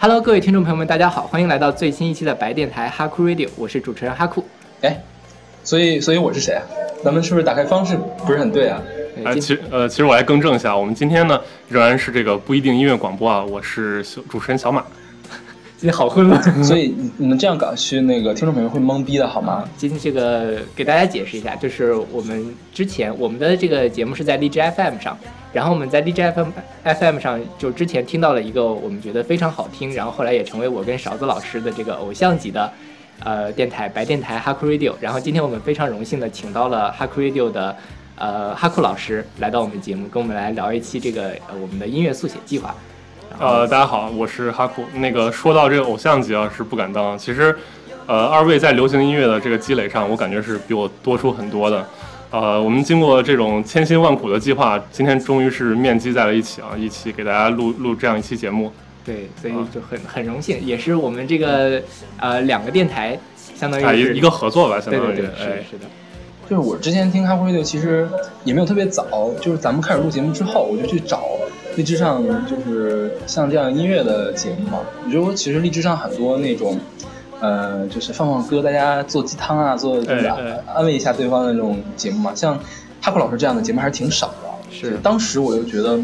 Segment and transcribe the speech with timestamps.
[0.00, 4.44] Hello，各位听众朋友们，大家好，欢迎来到最新一期的白电台哈库 Radio，我是主持人哈库。
[4.82, 4.96] 哎，
[5.64, 6.62] 所以所以我是谁啊？
[7.02, 8.80] 咱们是不是打开方式不是很对啊？
[9.24, 14.84] 哎，其实呃，其实我来更正一下，我们今天呢仍然是这个不一定音乐广播啊，我是小主持人小马。
[15.80, 19.62] 今天好混乱， 所以你们这样搞，去那个听众朋友会懵逼的好吗？
[19.76, 25.16] 今天这个给大家解释一下，就是我们之前我们的这个节目是在荔枝 FM 上，
[25.52, 26.48] 然后我们在荔枝 FM
[26.82, 32.72] FM 上就之前听到了一个我们觉得非常好听，然后后来也成为我跟勺子老师的这个偶像级的
[33.22, 37.76] 呃电台白电台哈库 Radio，然后今天我们非常荣幸的请到了哈库 Radio 的
[38.16, 42.74] 呃哈库老师来到我们节目，跟我们来聊一期这个呃我们的音乐速写计划。
[43.40, 44.84] 呃，大家好，我是哈库。
[44.94, 47.16] 那个说到这个偶像级啊，是不敢当。
[47.16, 47.56] 其实，
[48.06, 51.86] 呃，二位在流行音乐的这个积累上，我感觉是比我多出很多的。
[52.30, 58.72] 呃，我们经过这种千辛万苦的计划，今天终于是面基在了一起啊，一起给大家录录这样一期节目。
[59.04, 61.80] 对，所以就很很荣幸，也是我们这个
[62.18, 63.16] 呃两个电台
[63.54, 65.86] 相当于一一个合作吧，相当于对对对，是是的。
[66.48, 68.08] 就是我之前听咖啡乐队，其实
[68.42, 69.06] 也没有特别早，
[69.40, 71.22] 就是咱们开始录节目之后，我就去找。
[71.76, 76.76] 荔枝上就是像这样音乐的节目嘛，我觉得其实荔枝上很多那种，
[77.38, 80.36] 呃，就是放放歌，大家做鸡汤啊，做对吧？
[80.74, 82.32] 安慰一下对方的那种节目嘛。
[82.34, 82.58] 像
[83.00, 84.48] 哈克老师这样的节目还是挺少的。
[84.70, 85.96] 是，当时我就觉得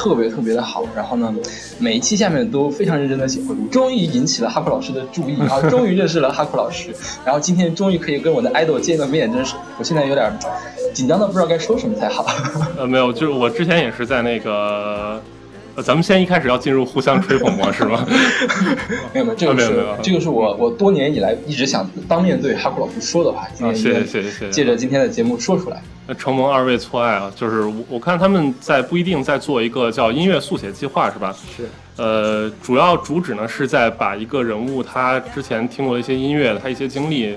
[0.00, 0.82] 特别特别的好。
[0.96, 1.30] 然后呢，
[1.78, 6.88] 每一期下面都非常认真的写回顾，终于引起了哈库老师的注意，然后终于认识了哈库老师，
[7.22, 10.32] 然后今天终于可以跟我的 idol 见个面，真是我现在有点。
[10.92, 12.26] 紧张的不知道该说什么才好。
[12.76, 15.22] 呃，没有，就是我之前也是在那个，
[15.76, 18.04] 呃，咱们先一开始要进入互相吹捧模式吗？
[19.14, 23.42] 没有没有，这个是这个是我我多年以来一直想当面对哈库老师说的话。
[23.66, 24.50] 啊，谢谢谢谢谢谢。
[24.50, 25.82] 借着今天的节目说出来。
[26.06, 31.34] 那承蒙二位错爱啊，就是我我看他们在不一定在做一个叫音乐速写计划是吧？
[31.56, 31.68] 是。
[31.96, 37.36] 呃，主要主旨呢是在把一个人物他之前听过的一些音乐，他一些经历。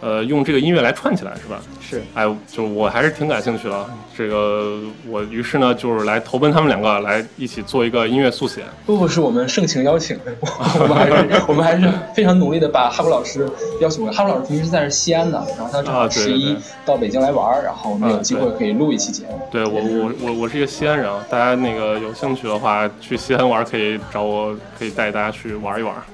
[0.00, 1.60] 呃，用这个音乐来串起来是吧？
[1.80, 3.86] 是，哎，就我还是挺感兴趣的。
[4.16, 4.78] 这个
[5.08, 8.62] 我于是呢，就是来投奔他们两个，来一起做一个音乐速写。
[8.86, 10.18] 不不，是我们盛情邀请，
[10.80, 13.48] 我们还是我们还是非常努力的把哈布老师
[13.80, 14.16] 邀请过来。
[14.16, 19.40] 哈布老师平时在西安的，然后他正好十一到北京来玩，然后我们有机会可以录一期节目。
[19.50, 26.04] 对我我我我是一个西安人啊，大家那个有兴趣的话，去西安玩可以找我，可以带大家去玩一玩啊。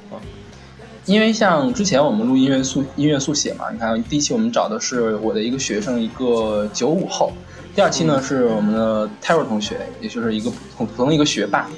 [1.06, 7.30] 因为像之前我们录音乐速音乐速写嘛，你看第一期我们找的是我的一个学生，一个九五后；
[7.74, 11.68] 第二期呢是我们的泰若同学，也就是一个普普通的一个学霸。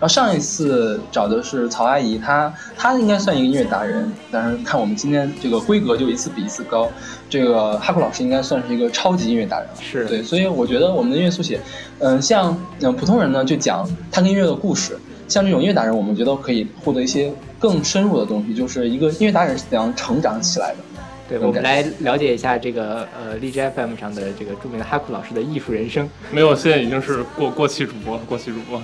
[0.00, 6.90] 然后上一次找的是曹阿姨，她她应该算一个音乐达人，但是看我们今天这个规格就一次比一次高。
[7.30, 11.60] 这个哈库老师应该算是一个超级音乐达人了，是对，所以我觉得我们的音乐速写，
[12.00, 14.98] 嗯，像嗯普通人呢就讲他跟音乐的故事。
[15.28, 20.78] 像这种音乐达人，我们觉得可以获得一些更深入的东西，就是一个音乐达人是怎样成长起来的。
[21.28, 26.10] 对，我们来了解一下这个呃荔枝 FM 上的这个著名的哈库老师的艺术人生。
[26.32, 28.82] 没有，现在已经是过过气主播，过气主播。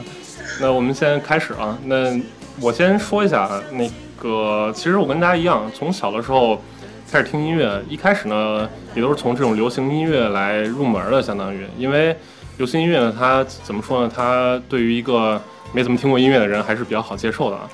[0.61, 1.77] 那我们先开始啊。
[1.85, 2.17] 那
[2.61, 6.63] 我先说一下，那个其实我跟大家一样，从小的时候
[7.11, 12.17] 开始听音乐，一开始呢也都是从这种流行音乐来入门的，相当于，因为
[12.57, 14.13] 流行音乐呢，它怎么说呢？
[14.15, 15.41] 它对于一个
[15.73, 17.69] 没怎么听过音乐的人还是比较好接受的啊。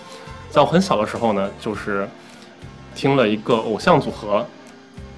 [0.55, 2.09] 在我很小的时候呢，就是
[2.95, 4.47] 听了一个偶像组合，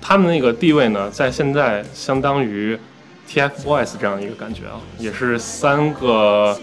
[0.00, 2.78] 他们那个地位呢，在现在相当于
[3.28, 6.58] TFBOYS 这样一个感觉啊，也是三个，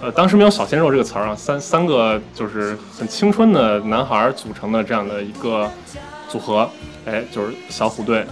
[0.00, 5.70] 呃，当时没有“小鲜肉”这个词儿啊，三三个就是很青春的男孩组成的这样的一个
[6.28, 6.68] 组合，
[7.04, 8.26] 哎，就是小虎队。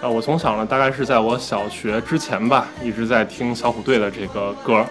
[0.00, 4.86] 啊，我从小呢，大概是在我小学之前吧，一直在听小虎队的这个歌。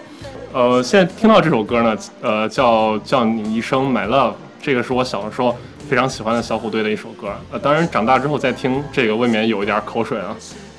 [0.51, 5.55] 呃，现在听到这首歌呢，呃，叫叫你一声 My Love，这个是我小的时候
[5.89, 7.29] 非常喜欢的小虎队的一首歌。
[7.51, 10.35] 呃，当然长大之后再听这个，未免有一点口水啊。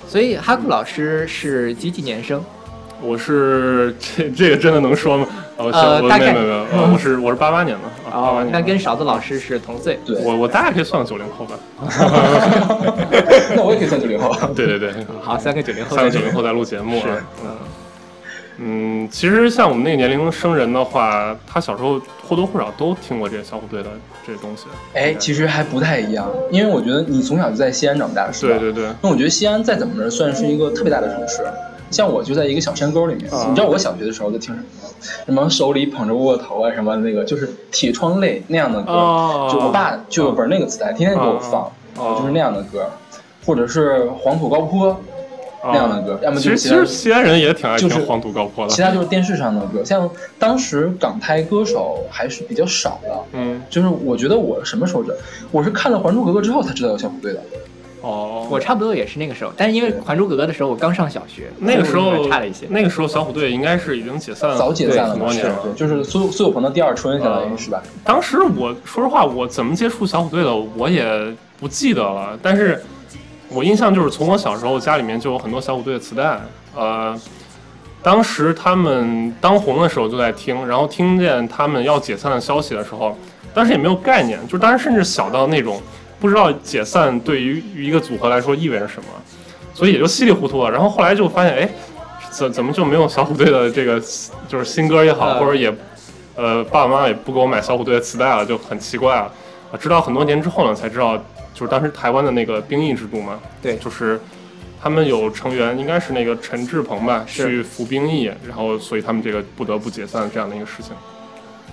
[0.07, 2.43] 所以哈库老师是几几年生？
[3.03, 5.27] 我是这这个真的能说吗？
[5.57, 8.51] 呃，大概没有没有，我是我是八八年的八八年。
[8.53, 9.99] 那跟勺子老师是同岁。
[10.05, 11.55] 对，我我大概可以算个九零后吧。
[13.57, 14.35] 那我也可以算九零后。
[14.55, 14.93] 对对对，
[15.23, 17.01] 好，三个九零后，三个九零后在录节目。
[17.01, 17.09] 是，
[17.45, 17.57] 嗯。
[18.63, 21.99] 嗯，其实像我们那个年龄生人的话，他小时候
[22.29, 23.89] 或多或少都听过这些小虎队的
[24.27, 24.67] 这些东西。
[24.93, 28.59] 哎，其实还不太一样，因为我觉得你从小就在西安长大，是吧？
[28.59, 28.93] 对对对。
[29.01, 31.43] 那我觉得西安再怎么着，算是一个特别大的城市。
[31.91, 34.89] 像我就在一个小山沟里面，你知道我小学的时候在听什么吗？
[35.25, 38.93] 什么手里捧着窝窝头啊，什么那个就是铁窗泪那样的歌，
[39.51, 41.73] 就我爸就有本那个磁带，天天给我放，
[42.17, 42.89] 就是那样的歌，
[43.45, 45.01] 或者是黄土高坡。
[45.63, 49.85] 那样的歌，要么其实其就是其实西安人也挺爱听就是黄土高坡的其，他就是电视上的歌。
[49.85, 50.09] 像
[50.39, 55.17] 当时港台歌手还是比较少的，嗯，就是我觉得我什么时候知道？
[55.51, 57.41] 我是看了《还珠格格》之后才知道有小虎队的。
[58.03, 62.65] 哦，我差不多也是那个时候，但是因为《还珠格格》的时候我刚上小学，那个时候差了一些。
[62.71, 65.59] 那个时候小虎队应该是已经解散了，早解散了很多年了。
[65.63, 67.83] 对，就是苏苏有朋的第二春，相当于是吧？
[68.03, 71.05] 当时我说实话，我怎么接触小虎队的，我也
[71.59, 72.39] 不记得了。
[72.41, 72.83] 但是
[73.53, 76.41] 我印象就是从我小时候家里面就有很多小虎队的磁带，
[76.75, 77.19] 呃，
[78.03, 83.17] 当时他们当红的时候就在听，然后听见他们要解散的消息的时候，
[83.53, 85.83] 当时也没有概念，就当时甚至小到那种
[86.21, 89.09] 不知道解散对于一个组合来说意味着什么，
[89.75, 90.71] 所以也就稀里糊涂了。
[90.71, 91.69] 然后后来就发现，哎，
[92.31, 94.01] 怎怎么就没有小虎队的这个
[94.47, 95.75] 就是新歌也好，或者也
[96.37, 99.23] 呃爸爸妈妈也不给我买小虎队的磁带了，就很奇怪了。
[99.73, 101.21] 啊，直到很多年之后呢，才知道
[101.61, 103.77] 就是当时台湾的那个兵役制度嘛，对。
[103.77, 104.19] 就是
[104.83, 110.95] 他们有成员应该是那个陈志鹏吧，去服兵役，然后所以他们这个不得不解散这样的一个事情。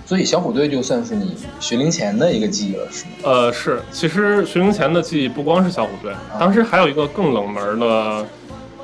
[0.04, 3.10] 所以小虎队就算是你学龄前的一个记忆了，是吗？
[3.22, 8.26] 呃，是，其实学龄前的记忆不光是小虎队，当时还有一个更冷门的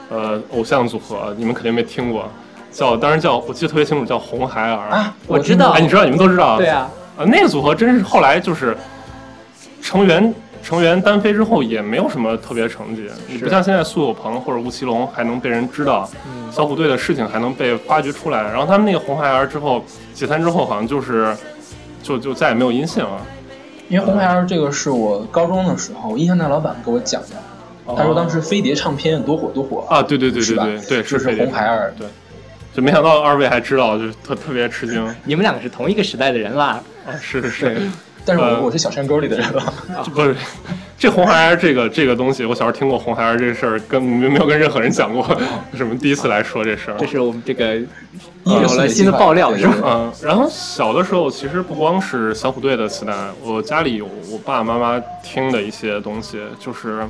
[0.09, 2.31] 呃偶像组合，你们肯定没听过，
[2.73, 4.89] 叫当时叫我记得特别清楚，叫红孩儿。
[4.89, 5.73] 啊，我知道。
[5.73, 8.75] 哎，你知道你们都知道，对啊，呃，那个组合真是后来就是
[9.83, 10.35] 成员
[10.65, 18.43] 成员单飞之后也没有什么特别成绩，你不像现在苏有朋或者吴奇隆还能被人知道，嗯，小虎队的事情还能被发掘出来。
[18.43, 19.85] 然后他们那个红孩儿之后
[20.15, 21.37] 解散之后，好像就是
[22.03, 23.21] 就就再也没有音信了。
[23.91, 27.29] 因为红孩儿这个是我高中的时候，印象大老板给我讲的。
[27.95, 31.93] 他说当时飞碟唱片多火多火，啊，对对对对对对，就是红孩儿。
[31.99, 32.07] 对，
[32.73, 36.81] 就没想到二位还知道，就特特别吃惊你们两个是同一个时代的人啦。
[37.07, 37.13] 啊！
[37.21, 37.91] 是是是，
[38.25, 39.73] 但是我、呃我是小山沟里的人了。
[40.05, 40.35] 这不是
[40.97, 45.26] 这红孩儿这个这个东西，我小时候听过红孩儿这事儿，跟没没有跟任何人讲过，
[45.75, 47.06] 什么第一次来说这事儿这。
[47.06, 47.76] 是我们这个
[48.44, 49.75] 有了新的爆料是吧？
[49.85, 53.12] 嗯，然后小的时候其实不光是小虎队的磁带，
[53.43, 57.06] 我家里有我爸爸妈妈听的一些东西，就是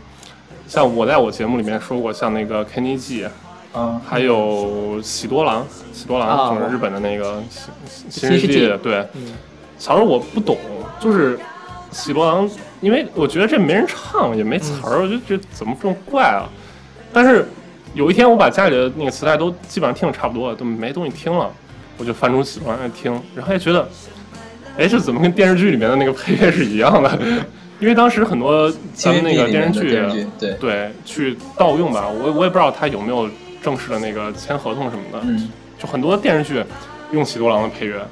[0.66, 3.28] 像我在我节目里面说过，像那个 Kenny G，
[3.74, 9.34] 嗯，还有喜多郎，喜多啊郎就是日本的那个新新世新世纪纪，对，嗯
[9.78, 10.56] 小时候我不懂，
[11.00, 11.38] 就是
[11.90, 12.48] 喜多郎，
[12.80, 16.48] 因为我觉得这没人唱，也没词儿，我就觉得怎么这么怪啊？
[17.12, 17.46] 但是
[17.94, 21.50] 有一天我把家里的那个磁带都基本上听的差不多了，都没东西听了，
[21.96, 23.88] 我就翻出喜多郎来听，然后也觉得，
[24.78, 27.18] 哎，这怎么跟电视剧里面的那个配乐是一样的？
[27.80, 33.28] 因为当时很多咱们那个电视剧，电视剧，对，对，去盗用吧，我我也不知道他有没有
[33.62, 36.64] 正式的那个签合同什么的，嗯，就很多电视剧
[37.10, 38.06] 用喜多郎的配乐，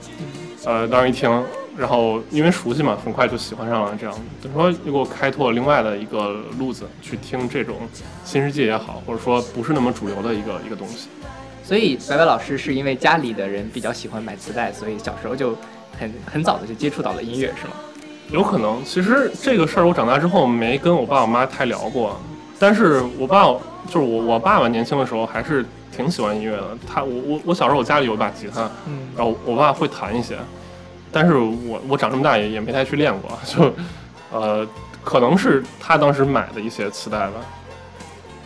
[0.64, 1.30] 呃，当时一听，
[1.76, 3.96] 然后因为熟悉嘛，很快就喜欢上了。
[3.98, 7.76] 这样，等于说又给我开拓另外的一个路子，去听这种
[8.24, 11.08] 新世界也好，或者说不是那么主流的一个一个东西。
[11.64, 15.56] 所以白白老师是因为家里的人比较喜欢买磁带，所以小时候就
[15.98, 17.72] 很很早的就接触到了音乐，是吗？
[18.30, 22.18] 有可能，其实这个事儿我长大之后没跟我爸我妈太聊过，
[22.58, 25.64] 但是我爸就是我我爸爸年轻的时候还是
[25.94, 26.76] 挺喜欢音乐的。
[26.86, 30.36] 他我我我小时候我家里有一把吉他，嗯，然后我爸会弹一些，
[31.12, 33.72] 但是我我长这么大也也没太去练过， 就
[34.32, 34.66] 呃
[35.04, 37.34] 可能是他当时买的一些磁带吧。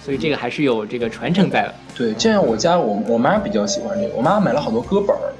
[0.05, 1.75] 所以这个还是有这个传承在的。
[1.97, 5.33] 对，就像我家我我妈比较喜欢这个，我妈买了好多歌本儿，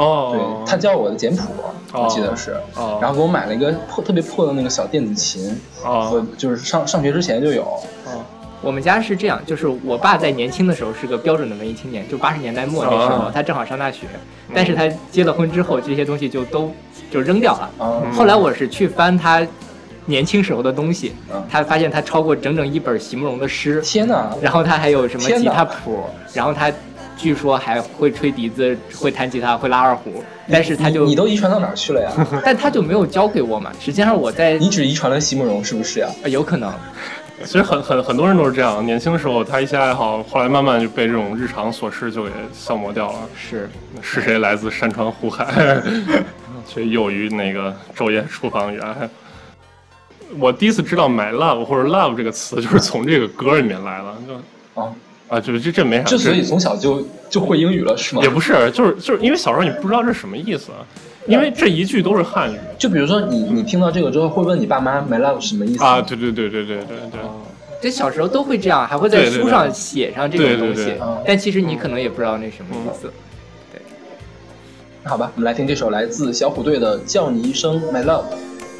[0.00, 0.62] 哦。
[0.64, 1.44] 对，，她教我的简谱，
[1.92, 6.10] 我记得是，哦，然后给我买了一个破特别破的那个小电子琴，哦。
[6.10, 8.24] 我就是上上学之前就有，哦
[8.64, 14.06] 我们家是这样，就是我爸在年轻的时候是个标准的文艺青年，就八十年代末那时候，啊他正好上大学，
[14.54, 16.72] 但是他结了婚之后，这些东西就都
[17.10, 17.70] 就扔掉了。
[18.12, 19.46] 后来我是去翻他
[20.06, 26.72] 年轻时候的东西嗯，他发现他抄过整整一本席慕容的诗，天哪，然后他还有什么吉他谱，然后他
[27.16, 32.10] 据说还会吹笛子、会弹吉他、会拉二胡，但是他就你你都遗传到哪儿去了呀？
[32.44, 33.70] 但他就没有教给我嘛。
[33.80, 36.08] 实际上我在你只遗传了席慕容是不是呀？
[36.24, 36.72] 呃有可能
[37.42, 43.18] 其实很很很多人都是这样，年轻的时候他一些爱好，后来慢慢就被这种日常琐事就给消磨掉了。
[43.36, 43.68] 是
[44.00, 45.82] 是谁来自山川湖海，
[46.66, 49.10] 却囿于那个昼夜厨房园。
[50.38, 54.14] 我第一次知道 “my love” 或者 “love” 这个词，就是从这个歌里面来的。
[54.26, 54.92] 就啊，
[55.28, 58.28] 啊，就这这没啥，之所以从小就就会英语了是吗也？
[58.28, 60.70] 不是，就是就是因为小时候你不知道这是什么意思，
[61.26, 66.00] 因为这一句都是汉语就比如说你你听到这个之后，会问你爸妈 “my love” 什么意思啊。
[66.00, 67.20] 对对对对对对对。
[67.80, 70.94] 这小时候都会这样，还会在对对对书上写上这种对对东西
[71.26, 73.12] 但其实你可能也不知道那什么意思。
[73.72, 73.80] 对
[75.04, 78.22] 好吧，我们来听这首来自小虎队的《叫你一声 My Love》，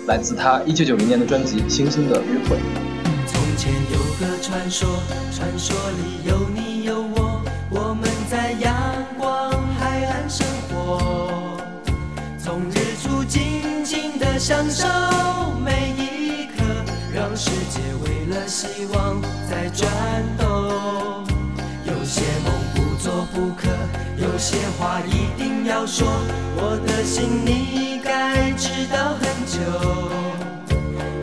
[0.07, 2.57] 来自他一九九零年的专辑《星星的约会》。
[3.27, 4.89] 从前有个传说，
[5.33, 8.75] 传说里有你有我，我们在阳
[9.19, 10.47] 光海岸生
[14.47, 14.87] 享受
[15.65, 16.63] 每一刻，
[17.15, 19.91] 让世界为了希望在转
[20.37, 21.25] 动。
[21.87, 23.71] 有些梦不做不可，
[24.19, 26.07] 有些话一定要说，
[26.57, 29.61] 我的心你该知道很久。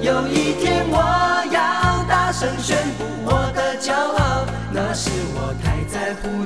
[0.01, 0.97] 有一天我
[1.51, 6.43] 要大声宣布我的骄傲，那是我太在乎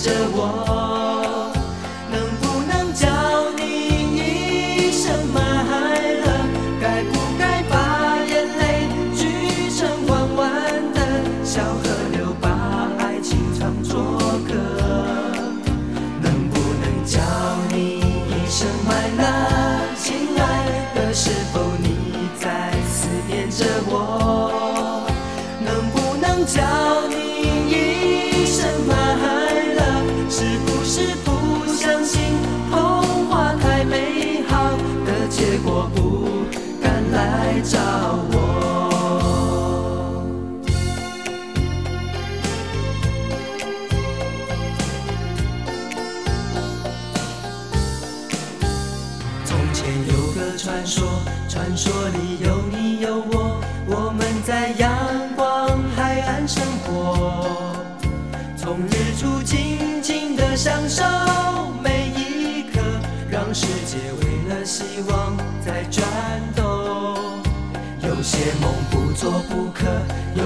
[0.00, 0.69] 着我？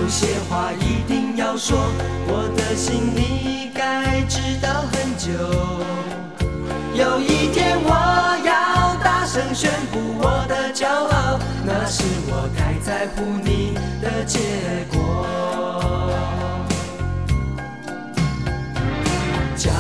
[0.05, 1.79] 有些话一定要说，
[2.27, 5.33] 我的心你该知道很久。
[6.93, 7.89] 有一天我
[8.45, 14.41] 要大声宣布我的骄傲，那是我太在乎你的结
[14.93, 15.27] 果。
[19.57, 19.71] 叫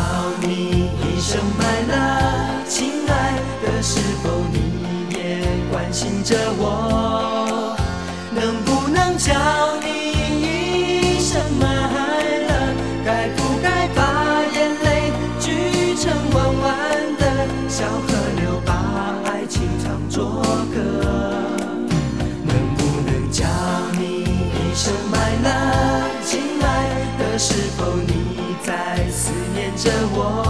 [0.41, 7.34] 你一声 my love，亲爱的，是否你也关心着我？
[30.17, 30.44] 我？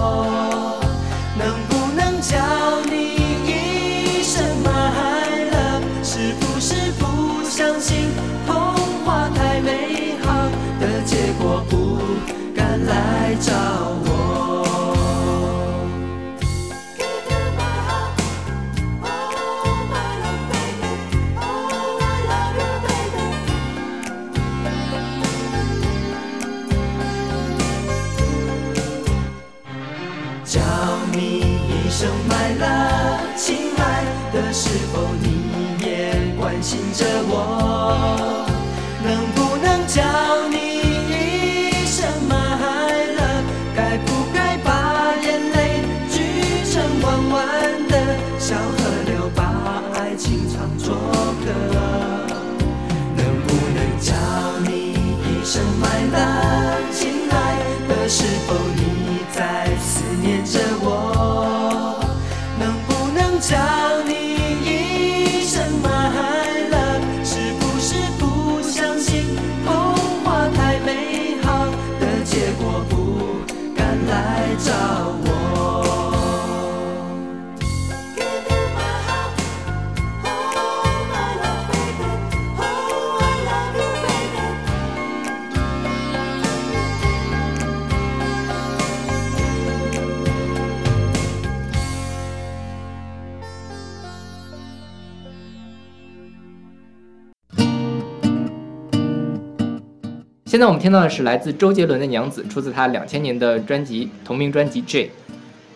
[100.54, 105.06] 现在我们听到的是来自周杰伦的《娘子》，出自他两千年的专辑同名专辑《J》。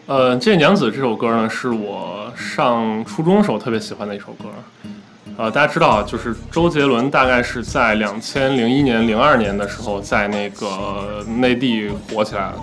[0.07, 4.51] 呃，《这娘子》这首歌呢，是我上初中时候特别喜欢的一首歌。
[5.37, 12.55] 呃，大家知道啊，就是周杰伦大概是在两千零一年、零二年的时候，在那个内地火起来了，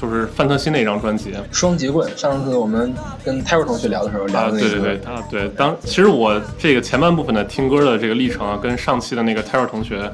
[0.00, 1.34] 就是《范特西》那张专辑。
[1.52, 10.10] 双节棍，上次我们跟泰瑞同学聊的时候聊啊，的那个，对对对，啊对，当其实我这个前半部分的听歌的这个历程啊，跟上期的那个泰瑞同学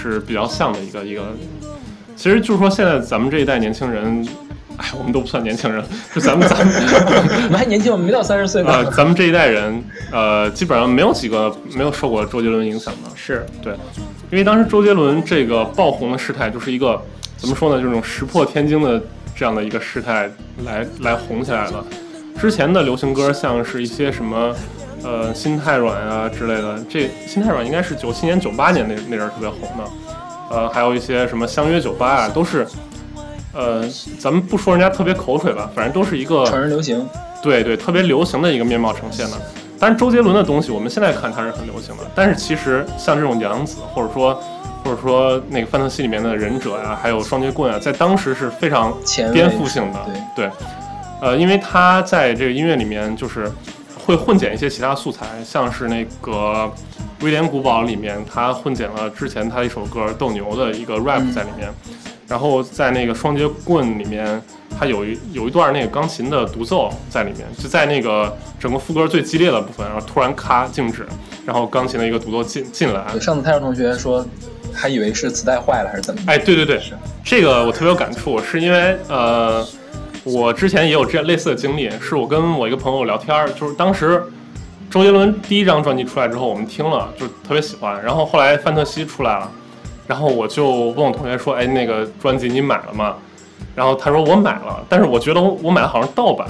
[0.00, 1.22] 是比较像的一个一个。
[2.14, 4.26] 其实就是说，现在咱们这一代年轻人，
[4.76, 6.74] 哎，我们都不算年轻人，就咱们咱们
[7.46, 8.90] 我们还年轻，我们没到三十岁啊、呃。
[8.90, 13.10] 咱们这一代人，呃，基本上没有几个没有受过周杰伦影响的。
[13.14, 13.72] 是对，
[14.30, 17.00] 因为当时周杰伦这个爆红的事态，就是一个
[17.36, 19.00] 怎么说呢，这种石破天惊的
[19.36, 20.28] 这样的一个事态
[20.64, 21.84] 来来红起来了。
[22.40, 24.54] 之前的流行歌，像是一些什么，
[25.02, 29.84] 呃，心太软啊之类的，这心太软应该是九七年、九八年那那阵儿特别红的，
[30.50, 32.66] 呃，还有一些什么相约酒吧啊，都是，
[33.52, 33.84] 呃，
[34.18, 37.06] 咱们不说人家特别口水吧，反正都是一个成人流行，
[37.42, 39.36] 对对，特别流行的一个面貌呈现的。
[39.80, 44.34] 但是周杰伦的东西，我们现在看它是很流行的，但是其实像这种娘子，或者说
[44.84, 48.92] 或者说那个范特西里面的忍者呀、还有双截棍啊，在当时是非常
[49.32, 50.00] 颠覆性的。
[50.34, 50.50] 对，对，
[51.20, 53.48] 呃，因为他在这个音乐里面就是
[54.08, 56.72] 会混剪一些其他素材，像是那个
[57.20, 61.68] 威廉古堡里面，他混剪了之前他一首歌《斗牛》的一个 rap 在里面，
[62.26, 64.42] 然后在那个双截棍里面，
[64.78, 71.06] 他有一有一段那个钢琴的独奏在里面，就在那个整个副歌最激烈的部分，然后突然咔静止，
[71.44, 74.24] 然后钢琴的一个独奏进进来，上次泰若同学说，
[74.72, 76.22] 还以为是磁带坏了还是怎么？
[76.26, 76.80] 哎，对对对，
[77.22, 79.62] 这个我特别有感触，是因为呃，
[80.32, 84.22] 我之前也有这样类似的经历，是我跟我一个朋友聊天儿，就是当时
[84.90, 89.50] 周杰伦第一张专辑出来之后，我们听了就特别喜欢，然后后来范特西出来了，
[90.06, 93.14] 然后我就问我同学说，哎，那个专辑你买了吗？
[93.74, 96.48] 然后他说我买了，但是我觉得我我买的好像盗版。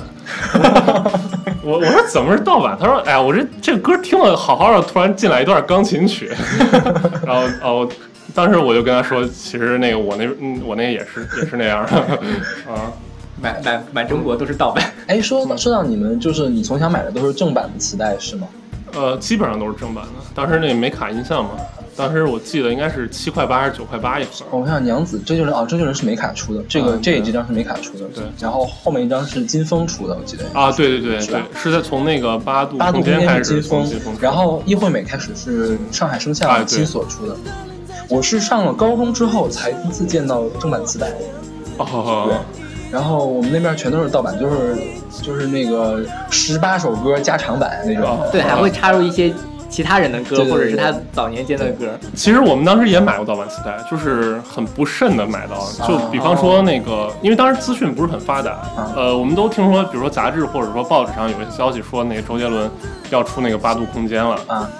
[1.62, 2.76] 我我说怎么是盗版？
[2.80, 6.30] 他说哎呀，我这这歌听了好好的，突然进来一段钢琴曲，
[7.26, 7.88] 然后哦，
[8.35, 11.97] 当时我就跟他说，其实那个我那嗯我那个也是也是那样的
[12.73, 12.92] 啊。
[13.42, 14.92] 满满满中国都是盗版。
[15.07, 18.47] 哎，说到说到你们，就是你从小买的都是正版的磁带是吗？
[18.95, 20.11] 呃，基本上都是正版的。
[20.35, 21.50] 当时那美卡音像嘛，
[21.95, 24.47] 当时我记得应该是七块八还是九块八一盒。
[24.50, 30.45] 我看娘子周杰伦哦，周杰伦是美卡出的，这个、嗯这这张是美卡出的，对然后后面一张是金风出的，我记得。
[30.59, 37.37] 啊，对对对对，是在从那个八度八度空间开始，是金风从金风，然后易惠美开始是上海声啊像对金所出的。
[38.09, 41.12] 我是上了高中之后才第一次见到正版磁带，
[41.77, 42.40] 哦，
[42.90, 44.77] 然后我们那边全都是盗版，就是
[45.22, 48.05] 就是那个十八首歌加长版那种。
[48.05, 49.33] 哦对，还会插入一些
[49.68, 51.87] 其他人的歌，对对对或者是他早年间的歌。
[52.14, 55.68] 其实我们当时也买过盗版磁带，就是很不慎的买到。
[55.87, 62.70] 就比方说那个，因为当时资讯不是很发达，啊呃，我们都听说，比如说杂志或者说报纸上有一些消息说，那个周杰伦
[63.11, 64.40] 要出那个八度空间了。
[64.46, 64.70] 啊，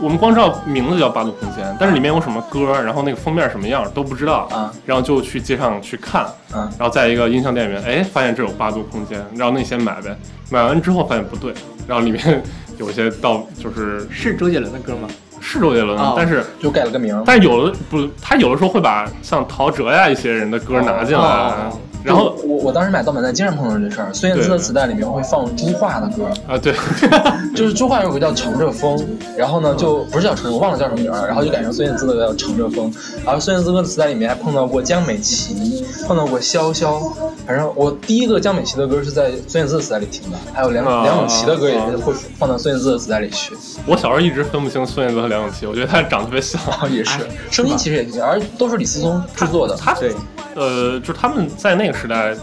[0.00, 4.48] 我们光知道名字叫八度空间，但是里面有什么歌，然后那个封面什么样都不知道。
[4.52, 10.16] 啊然后就去街上去看，嗯然后在一个音像店里面，哎，发现这有八度空间，然后那先买呗。
[10.50, 11.52] 买完之后发现不对，
[11.86, 12.42] 然后里面
[12.78, 15.08] 有一些到，就是是周杰伦的歌吗？
[15.40, 17.22] 是周杰伦，哦但是就改了个名。
[17.26, 26.74] 但是有的不，他有的时候会把像陶喆呀一些人的歌拿进来，哦然后我我当时买盗版带经常碰到这事儿，孙燕姿的磁带里面会放朱桦的歌，啊对，
[27.54, 28.96] 就是朱桦有个叫《乘着风》，
[29.36, 32.90] 然后呢就不是叫乘，我忘了叫什么名儿了，然后就改成孙燕姿的叫《乘着风》，
[33.24, 37.12] 然后孙燕姿歌的磁带里面还碰到过江美琪，碰到过潇潇，
[37.46, 43.54] 反正我第一个江美琪的歌是在孙燕姿的磁带里听的，还有梁啊梁咏琪的歌也是会放到孙燕姿的磁带里去，
[43.86, 46.60] 我小时候一直分不清孙燕姿和梁咏琪，我觉得她长得特别像。
[46.68, 49.74] 然后也是声音其实也挺，而都是李思聪制作的。
[49.76, 50.12] 他对，
[50.58, 52.34] 呃，就是他们在那个时代，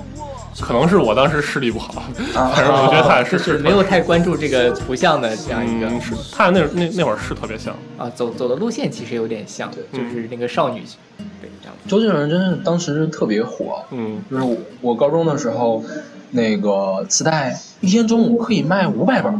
[0.61, 2.01] 可能是我当时视力不好，
[2.33, 7.75] 啊反正我觉得他也就是是没有太关注这个图像的这样一个嗯，是他那那那会儿是特别像。
[7.97, 10.81] 啊，走走的路线其实有点像，就是那个少女，
[11.41, 11.75] 对这样。
[11.87, 15.83] 周杰伦真是当时特别火，嗯，就是我我高中的时候，
[16.31, 19.33] 那个磁带一天中午可以卖五百本，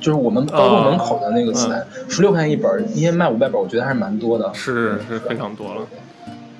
[0.00, 4.50] 就是我们高中门口的那个磁带，十六块钱一本，一天卖五百本，我觉得还是蛮多的。
[4.54, 5.82] 是是非常多了。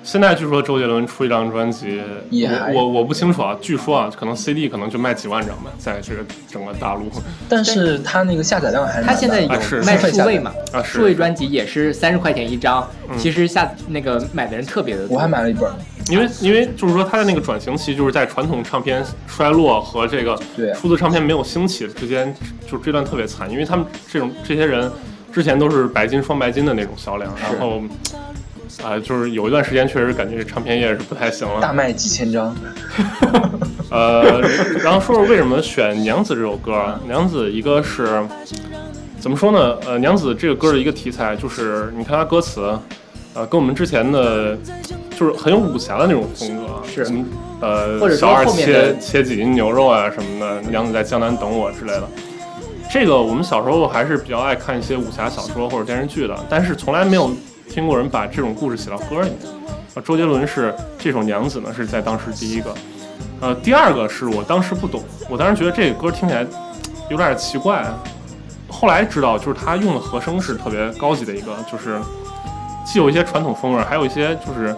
[0.05, 7.11] 现在据说周杰伦出一张专辑，也我我我不清楚啊，据说啊，可能 CD 可能就卖几万张吧，在这个整个大陆。
[7.49, 9.14] 但是他那个下载量还是蛮大的。
[9.14, 9.49] 他现在有
[9.83, 10.53] 卖数位嘛？
[10.75, 13.17] 啊数位专辑也是三十块钱一张，嗯。
[13.17, 15.17] 其实下那个买的人特别的多。
[15.17, 15.73] 我还买了一本，
[16.11, 20.75] 因为因为就是说他的那个转型期，就是在传统唱片衰落和这个对。
[20.75, 22.33] 数字唱片没有兴起之间，
[22.71, 24.93] 就是这段特别惨，因为他们这种这些人
[25.33, 27.81] 之前都是白金双白金的那种销量，然后
[28.82, 31.60] 啊、就是有一段时间确实感觉这唱片业是不太行了。
[31.60, 32.54] 大卖几千张。
[33.90, 34.40] 呃，
[34.82, 36.98] 然后说说为什么选《娘子》这首歌啊？
[37.06, 38.26] 《娘子》一个是
[39.20, 39.76] 怎么说呢？
[39.87, 42.76] 呃，《娘子》这个歌的一个题材就是，你看它歌词，
[43.34, 44.56] 呃，跟我们之前的，
[45.16, 47.24] 就是很有武侠的那种风格，是什么
[47.60, 52.08] 呃，或者小二切切几斤牛肉啊什么的，娘子在江南等我之类的。
[52.90, 57.30] 这个我们小时候还是比较爱看一些武侠小说或者电视剧的，但是从来没有
[57.68, 59.38] 听过人把这种故事写到歌里面。
[59.94, 62.74] 啊，周杰伦是这首《娘子》呢，是在当时第一个。
[63.40, 66.46] 呃，第二个是我当时不懂，我当时觉得这个歌听起来
[67.11, 67.85] 有点奇怪，
[68.68, 72.00] 后来知道就是他用的和声是特别高级的一个，就是
[72.85, 74.74] 既有一些传统风味，还有一些就是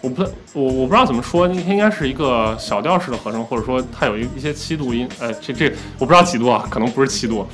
[0.00, 7.46] 我不我我不知道怎么说，应该是一个小调式的和声，或者说它有一一些七度音，呃，这这我不知道几度啊，可能不是七度，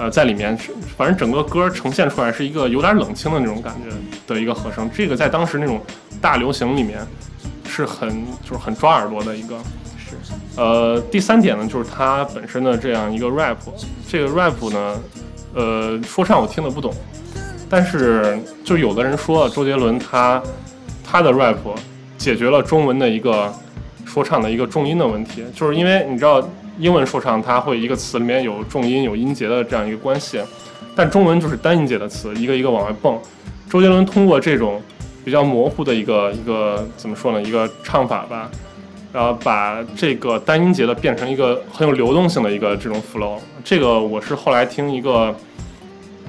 [0.00, 3.94] 呃，在里面是反正整个歌呈现出来是一个有点冷清的那种感觉
[4.32, 5.78] 的一个和声，这个在当时那种
[6.22, 7.00] 大流行里面
[7.68, 8.08] 是很
[8.42, 9.58] 就是很抓耳朵的一个。
[9.98, 10.16] 是，
[10.56, 13.58] 呃，第三点呢，就是它本身的这样一个 rap，
[14.08, 14.98] 这个 rap 呢，
[15.54, 16.94] 呃，说唱我听得不懂，
[17.68, 20.42] 但是就有的人说周杰伦他
[21.04, 21.58] 他的 rap
[22.16, 23.52] 解决了中文的一个
[24.06, 26.40] 说唱的一个重音的问题，就是因为你知道
[26.80, 30.40] 英文说唱它会一个词里面有重音有音节的这样一个关系，
[30.96, 33.16] 但中文就是单音节的词一个一个往外蹦，
[33.68, 34.82] 周杰伦通过这种
[35.24, 38.50] 比较模糊的一个一个怎么说呢一个唱法吧。
[39.12, 45.34] 然后把这个单音节的变成一个很有流动性的一个这种 flow，这个我是后来听一个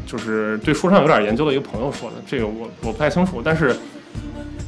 [0.07, 3.75] 就是对说唱有点研究的一个朋友说的，这个我我不太清楚，但是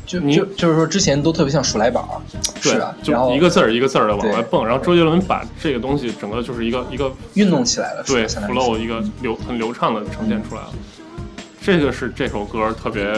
[0.06, 2.22] 就就就是说之前都特别像数来宝，
[2.62, 2.96] 是对吧？
[3.02, 10.70] 就一个字儿一个字儿的往外蹦，然后周杰伦把这个东西整个就是一个一个运动起来了，对 flow 一个流很流畅的呈现出来了，
[11.62, 13.13] 这个是这首歌特别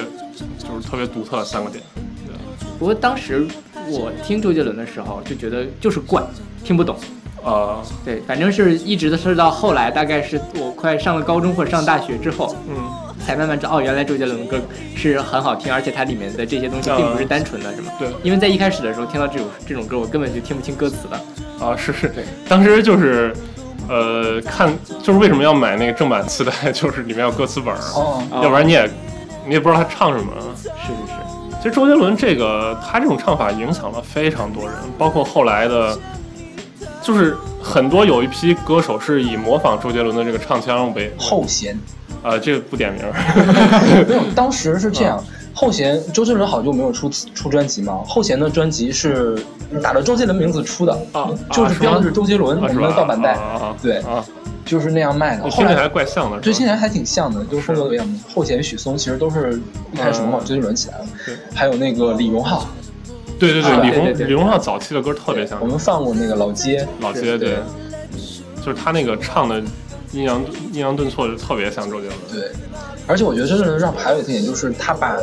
[0.58, 1.84] 就是特别独特的三个点。
[2.78, 3.48] 不过当时
[3.88, 6.22] 我听周杰伦的时候就觉得就是怪，
[6.64, 6.96] 听不懂。
[7.44, 12.76] 呃，对，反正是一直都是到后来，大概是我快上了高中或者上大学之后，嗯，
[13.24, 14.60] 才慢慢知道哦，原来周杰伦的歌
[14.96, 17.92] 是很好听，而且它里面的这些东西并不是单纯的，是吗？
[18.00, 21.66] 对因为在一开始的时候听到这种这种歌，我根本就听不清歌词的。
[21.66, 23.34] 啊，是是对，当时就是，
[23.88, 28.90] 呃，看就是为什么要买那个正版磁带， 就是里面有歌词本儿，哦，要不然你也
[29.48, 30.34] 你也不知道他唱什么。
[30.58, 35.98] 是是是，其实周杰伦这个他这种唱法影响了非常多人，包括后来的，
[37.02, 41.80] 就是很多有一批歌手是以模仿周杰伦的这个唱腔为，后弦
[42.24, 43.04] 呃，这个不点名，
[44.08, 45.24] 没有，当时是这样。
[45.54, 48.02] 后弦，周杰伦好久没有出出专辑嘛？
[48.06, 49.38] 后弦的专辑是
[49.82, 54.26] 打着周杰伦名字出的，啊就是标的是周杰伦，我们的盗版带，啊啊对啊，
[54.66, 55.44] 就是那样卖的。
[55.44, 56.58] 后来我听起来怪像的，对，是吧？
[56.58, 58.20] 听起来还挺像的，就是风格一样。
[58.34, 59.62] 后弦、许嵩其实都是
[59.94, 61.38] 一开始模仿周杰伦起来的，对。
[61.54, 62.68] 还有那个李荣浩，
[63.40, 65.58] 对对啊对，李荣李荣浩早期的歌特别像。
[65.62, 67.60] 我，们放过那个老街，老街对，
[68.58, 69.64] 就是他那个唱的
[70.16, 72.18] 阴阳阴阳顿挫就特别像周杰伦。
[72.32, 72.52] 对，
[73.06, 75.18] 而且我觉得周杰伦的 rap 还有一个特点，就是他把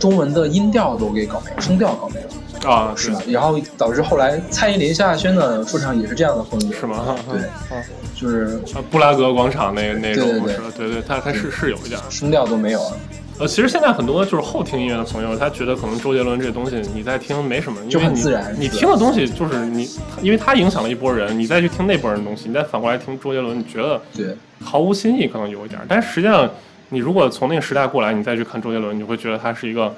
[0.00, 3.22] 中文的音调都给搞没了，声调搞没了，啊，是吧？
[3.28, 6.86] 然后导致后来蔡依林、萧亚轩的说唱也是这样的风格，是？
[6.86, 7.16] 吗？
[7.30, 7.82] 对啊，
[8.16, 12.00] 就是啊布拉格广场那那种对对对对对，他他是是有一点。
[12.10, 12.96] 声调都没有了，
[13.42, 19.90] 呃，其实现在很多就是后听音乐的朋友，他觉得可能周杰伦这东西你在听没什么，因就很自然你听的东西就是你，
[20.22, 25.80] 因为他影响了一波人，你再去听那波人的东西，你再反过来听周杰伦，你觉得对，毫无新意，可能有一点。
[25.88, 26.48] 但是实际上，
[26.90, 29.92] 你如果从那个时代过来，你再去看周杰伦，你会觉得他是一个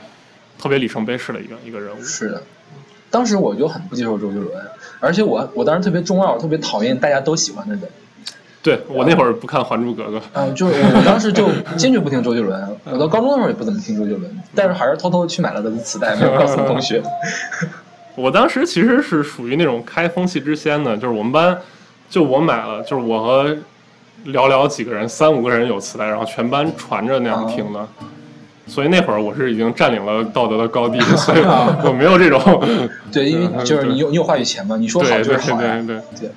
[0.58, 2.02] 特别里程碑式的一个一个人物。
[2.02, 2.42] 是的。
[3.10, 4.50] 当时我就很不接受周杰伦，
[5.00, 7.82] 而且我我当时特别中二，我特别讨厌大家都喜欢的人。
[8.64, 14.22] 对我那会儿不看《还珠格格》，嗯，就是我我当时就坚决不听周杰伦，我到高中的时候也不怎么听周杰伦，
[14.54, 17.02] 但是还是偷偷去买了他的磁带，没有告诉同学。
[18.16, 21.58] 我当时其实是属于那种开风气之先的，就是我们班
[22.08, 23.50] 就我买了，就是我和
[24.24, 27.86] 寥寥几个人，三五个人有磁带，然后全班传着那样听的。
[28.66, 31.40] 所以那会儿我是已经占领了道德的高地， 所以
[31.84, 32.40] 我没有这种
[33.12, 36.00] 对，因为就是你有你有话语权嘛，你说好就是好对。
[36.18, 36.30] 对。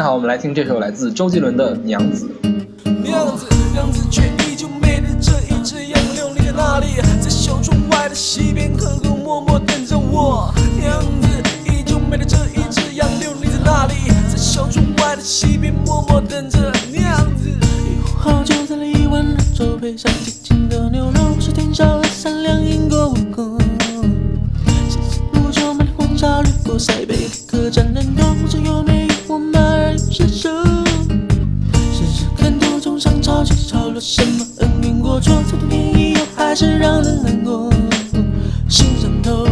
[0.00, 2.26] 那好，我们来听这首来自周杰伦的《娘子》。
[3.02, 5.08] 娘子，娘子却依旧美丽。
[5.20, 6.86] 这一只杨柳立在那里，
[7.20, 8.70] 在小窗外的溪边，
[9.22, 10.54] 默默等着我。
[10.80, 11.28] 娘子
[11.66, 12.24] 依旧美丽。
[12.26, 13.92] 这一只杨柳立在那里，
[14.30, 17.50] 在小窗外的溪边，默默等着娘子。
[17.50, 23.58] 一壶好酒再来一碗热粥，配上清清的牛肉，是天上的三两银过我口。
[24.88, 27.19] 细细路酒，满天红茶掠过塞北
[34.00, 37.70] 什么恩怨过错，再多年以后还是让人难过。
[38.66, 39.46] 心上头，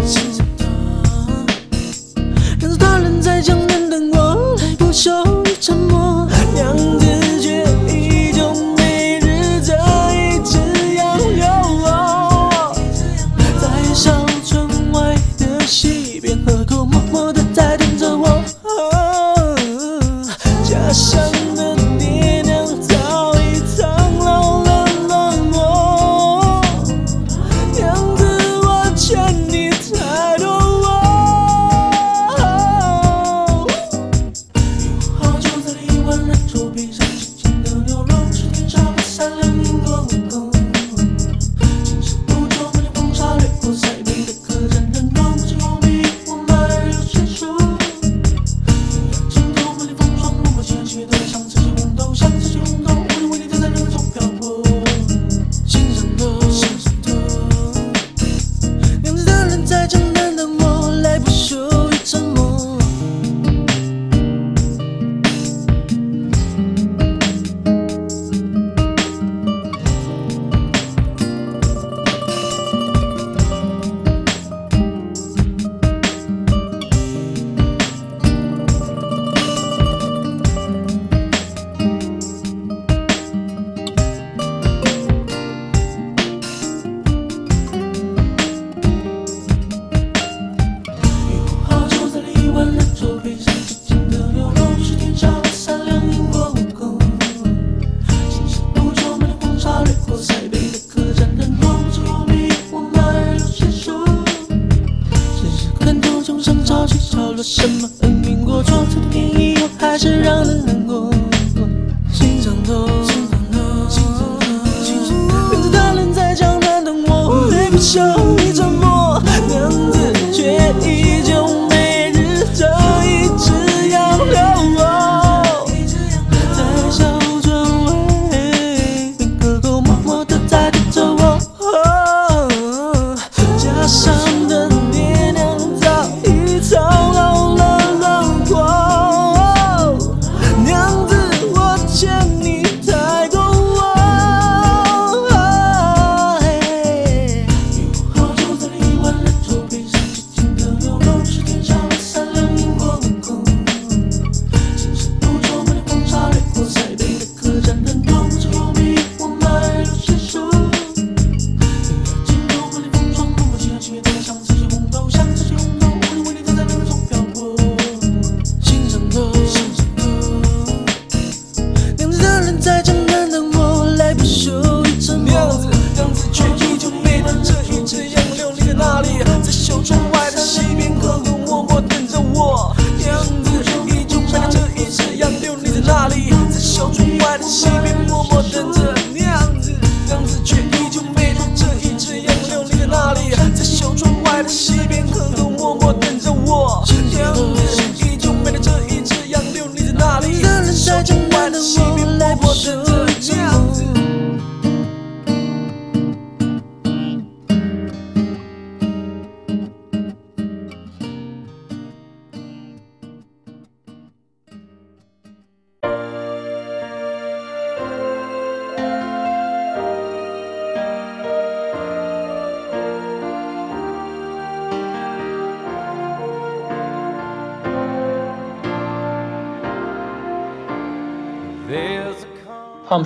[2.59, 5.13] 让他人在江南等我，来不休
[5.61, 5.98] 沉默。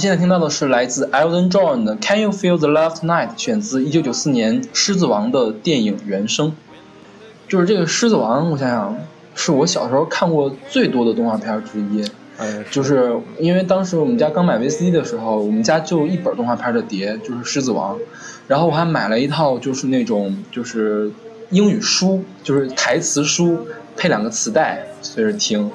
[0.03, 6.53] 现在听到的是来自 Elton John 的《Can You Feel the Love Tonight》，选自1994年《狮子王》的电影原声。
[7.47, 8.99] 就是这个《狮子王》，我想想，
[9.37, 12.05] 是我小时候看过最多的动画片之一。
[12.37, 17.97] 哎，就是因为当时我们家刚买 VCD 的时候，我们家就一本动画片的碟，就是《狮子王》，
[18.49, 21.13] 然后我还买了一套就是那种就是
[21.51, 23.57] 英语书，就是台词书，
[23.97, 25.71] 配两个磁带随着听。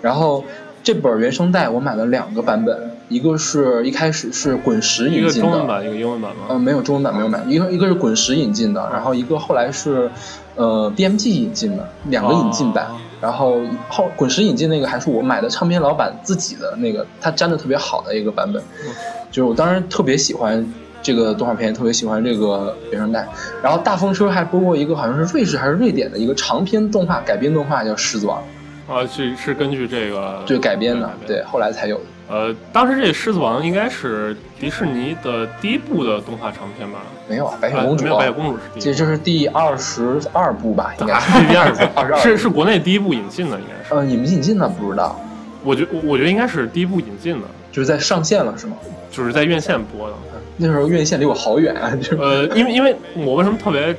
[0.00, 0.44] 然后
[0.84, 6.46] 这本原声带我买了两个版本，一个是一开始是滚石引进的，一个中文版，一个英文版吗？
[6.48, 10.10] 呃，没有中文版没有买，一个一个是滚石引进的，然后一个后来是，
[10.56, 12.86] 呃，BMG 引进的，两个引进版。
[12.86, 18.62] 哦然后后滚石引进那个还是我买的唱片老板自己的那个，他粘的特别好的一个版本。
[19.32, 20.62] 就是我当时特别喜欢
[21.00, 23.26] 这个动画片，特别喜欢这个原声带。
[23.62, 28.42] 然后大风车还播过一个好像是瑞士还是瑞典的一个长篇动画改编动画，叫《狮子王
[28.86, 32.04] 啊，是是根据这个》，对改编的，对对，后来才有的。
[32.34, 36.98] 呃，当时这《狮子王》应该是迪士尼的第一部的动画长片吧？
[37.28, 43.94] 没有啊，白雪呃公主，没有白雪公主是第这这是第二十二部吧，应该啊是是 第二 部，二十二是是国内第一部引进的，应该是。
[43.94, 45.16] 呃，引不引进的不知道，
[45.62, 48.76] 我觉我我觉得应该是第一部引进的，就是在上线了是吗？
[49.12, 50.14] 就是在院线播的。
[50.56, 53.94] 那时候院线离我好远啊，就是呃，因为因为我为什么特别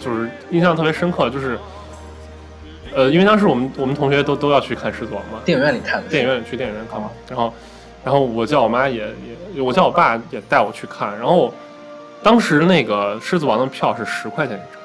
[0.00, 1.58] 就是印象特别深刻，就是
[2.94, 6.08] 呃，因为当时我们我们同学都都要去看《狮子王》嘛，电影院里看的。
[6.08, 7.52] 电影院去电影院看嘛，然后
[8.04, 9.06] 然后我叫我妈也
[9.54, 11.52] 也，我叫我爸也带我去看，然后
[12.22, 14.82] 当时那个《狮子王》的票是十块钱一张，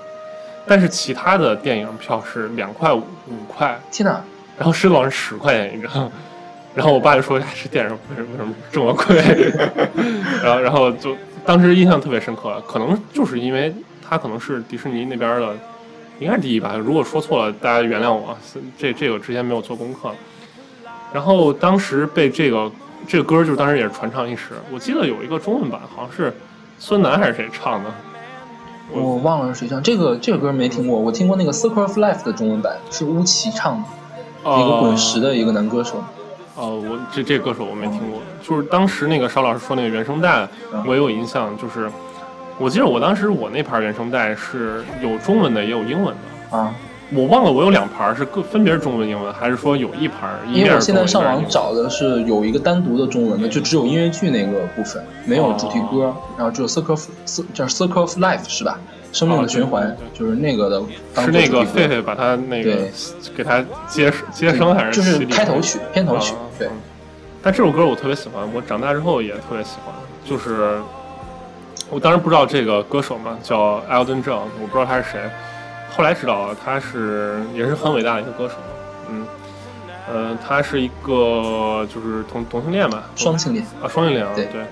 [0.68, 4.22] 但是其他的电影票是两块五五块，天哪，
[4.58, 6.12] 然后《狮子王》是十块钱一张，
[6.74, 9.16] 然后我爸就说：“哎，这电影为什么为什么这么贵？”
[10.44, 13.74] 然后然后就当时印象特别深刻，可能就是因为
[14.08, 15.56] 它可能是迪士尼那边的，
[16.20, 16.76] 应该是第一吧。
[16.76, 18.38] 如果说错了，大家原谅我，
[18.78, 20.12] 这这个之前没有做功课。
[21.14, 22.70] 然后当时被这个
[23.08, 26.34] 这个歌就是当时也是传唱一时，我记得有一个中文版，好像是
[26.80, 27.90] 孙楠还是谁唱的。
[28.92, 36.04] 我忘了是谁唱这个这个歌没听过，我听过那个《Circle of Life》的中文版，是巫启唱的，一个滚石的一个男歌手。
[36.56, 40.48] 哦，我这这歌手我没听过，就是当时那个邵老师说那个原声带，
[40.86, 41.92] 我也有印象，就是
[42.58, 46.74] 我记得我当时我那盘原声带是有中文的也有英文的啊，
[47.14, 57.10] 我忘了我有两盘是各分别是中文英文，还是说有一盘一因为我现在上网找的是有一个单独的中文的，就只有音乐剧那个部分，没有主题歌，然后只有 Circle of
[57.54, 58.80] 叫 Circle of Life 是吧？
[59.14, 60.82] 生命的循环、哦就是那个的，
[61.22, 62.76] 是那个狒狒把它那个
[63.34, 66.72] 给它接接生还是就是开头曲、片头曲啊，对嗯。
[67.42, 69.94] 但这首歌我特别喜欢，我长大之后也特别喜欢。
[70.26, 70.80] 就是
[71.90, 75.20] 我当时不知道这个歌手嘛，叫 eldon John，我不知道他是谁。
[75.96, 78.56] 后来知道，他是也是很伟大的一个歌手。
[79.10, 79.26] 嗯，
[80.12, 83.66] 呃，他是一个就是同同性恋吧，双性恋。
[83.82, 84.66] 啊，双性恋啊，对对，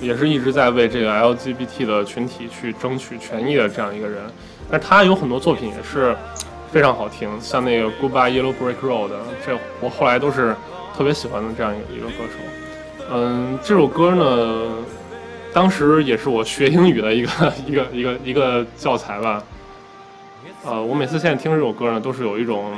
[0.00, 4.22] 也是一直在为这个 LGBT 的群体去争取权益的这样一个人。
[4.68, 6.16] 但他有很多作品也是
[6.72, 9.10] 非常好听，像那个 Goodbye Yellow Brick Road，
[9.46, 10.56] 这我后来都是
[10.96, 13.06] 特别喜欢的这样一个一个歌手。
[13.12, 14.72] 嗯，这首歌呢，
[15.52, 19.40] 当时也是我学英语的一个 一个一个一个教材吧。
[20.66, 22.72] 呃，我每次现在听这首歌呢，都是有一种，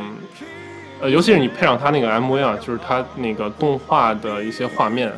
[1.00, 5.12] 呃，尤其是你配上他那个 MV 啊，就是他那个动画的一些画面，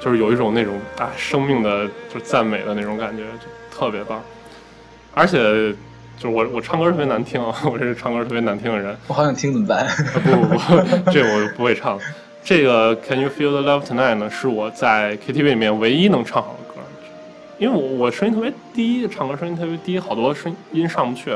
[0.00, 4.22] 就是有一种那种啊生命的就是赞美的那种感觉，就特别棒。
[5.14, 5.36] 而且
[6.16, 8.96] 就是我我唱歌特别难听啊， 我这是唱歌特别难听的人。
[9.08, 9.84] 我好想听怎么办？
[9.84, 9.92] 啊
[10.24, 11.98] 不不不， 这个我不会唱。
[12.44, 16.80] 这个 Can You Feel the Love Tonight 呢，是我在 KTV 里面唯一能唱好的歌，
[17.58, 21.32] 因为我我声音特别低，唱歌声音特别低，好多声音上不去。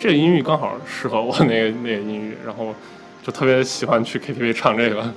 [0.00, 2.74] 这个音域刚好适合我那个那个音域，然后
[3.22, 5.12] 就特别喜欢去 KTV 唱这个。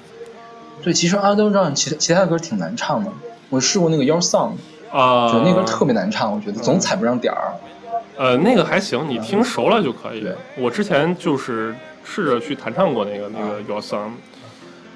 [0.84, 3.10] 对，其实阿登让其他其他的歌挺难唱的，
[3.50, 4.52] 我试过那个 Your Song，
[4.92, 7.54] 啊、就那歌特别难唱，我觉得总踩不上点儿。
[8.18, 10.36] 呃，那个还行，你听熟了就可以对。
[10.58, 14.12] 我之前就是试着去弹唱过那个那个 Your Song，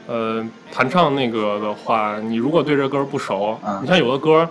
[0.06, 4.50] 呃，弹唱那个的话，你如果对这歌不熟，啊你像有的歌，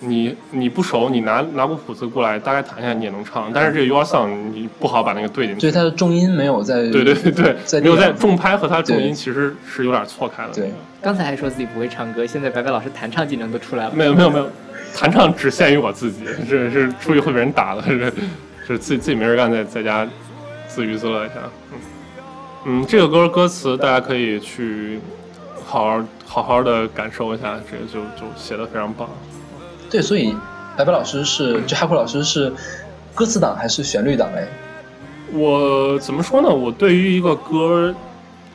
[0.00, 5.60] 你你不熟，你拿拿部谱子过来，大概弹一下你也能唱，但是这个 Your Song 你不好把那个对进去。
[5.60, 10.54] 对，它的重音没有在对对对对没有在重拍和它重音其实是有点错开的。
[10.54, 13.92] 对，刚才还说自己不会唱歌，现在白白老师弹唱技能都出来了。
[13.94, 14.48] 没有没有没有，
[14.94, 18.12] 弹唱只限于我自己，是是出去会被人打的，是
[18.66, 20.08] 是自己自己没事干，在在家
[20.66, 21.34] 自娱自乐一下。
[21.72, 21.78] 嗯
[22.66, 24.98] 嗯，这个歌歌词大家可以去
[25.64, 29.08] 好好好好的感受一下，这个就就写的非常棒。
[29.90, 30.36] 对，所以
[30.76, 32.52] 白白老师是就海阔老师是
[33.14, 34.46] 歌词党还是旋律党哎？
[35.32, 36.48] 我怎么说呢？
[36.48, 37.94] 我对于一个歌，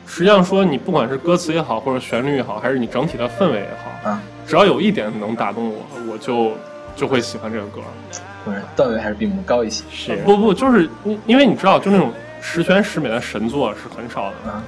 [0.06, 6.52] 实际上说你不管是歌词也好，或者旋律也好，还是你整体的氛围也好，啊，只要有一点能打动我，我就
[6.96, 7.80] 就会喜欢这个歌。
[8.44, 9.84] 果然段位还是比我们高一些。
[9.90, 14.50] 是不不，就是因因为你知道，就那种十全十美的神作是很少的。
[14.50, 14.62] 啊，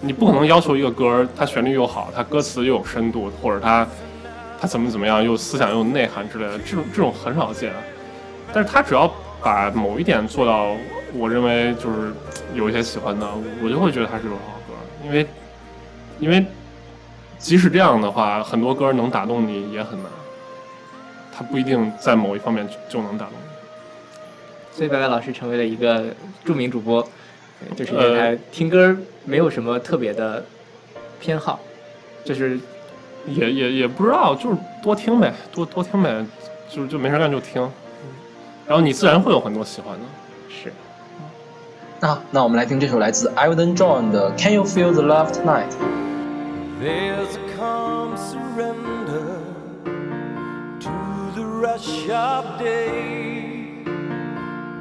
[0.00, 3.86] 你不可能要求一个歌，它旋律又好，它歌词又有深度，或者它
[4.60, 7.72] 它怎么怎么样，又思想又有内涵之类的，这种这种很少见。
[8.52, 9.10] 但是他只要
[9.42, 10.76] 把某一点做到，
[11.14, 12.12] 我认为就是
[12.54, 13.26] 有一些喜欢的，
[13.62, 14.74] 我就会觉得他是一首好歌。
[15.02, 15.26] 因为
[16.18, 16.44] 因为
[17.38, 20.12] 即使这样的话，很多歌能打动你也很难，
[21.32, 24.76] 他不一定在某一方面就就能打动你。
[24.76, 26.04] 所以白白老师成为了一个
[26.44, 27.02] 著名主播，
[27.74, 28.94] 就是因为他听歌
[29.24, 30.44] 没有什么特别的
[31.18, 31.60] 偏好，
[32.24, 32.58] 就是
[33.26, 36.24] 也也也不知道，就是多听呗，多多听呗，
[36.68, 37.60] 就就没事干就听，
[38.66, 40.04] 然后你自然会有很多喜欢的。
[40.48, 40.72] 是
[42.00, 45.70] 那好那我们来听这首来自 Ivan John 的《Can You Feel the Love Tonight》。
[46.82, 49.36] There's a calm surrender
[50.80, 50.90] to
[51.34, 53.84] the rush of day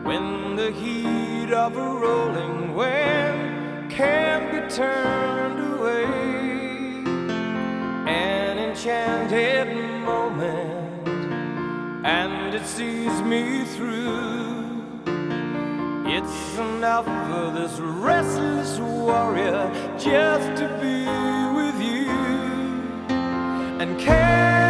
[0.05, 6.38] when the heat of a rolling wind can be turned away.
[8.79, 9.75] An enchanted
[10.05, 11.07] moment,
[12.05, 14.83] and it sees me through.
[16.05, 21.05] It's enough for this restless warrior just to be
[21.57, 22.09] with you.
[23.81, 24.68] And can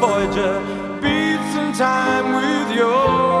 [0.00, 0.60] Voyager
[1.00, 3.31] beats in time with yours.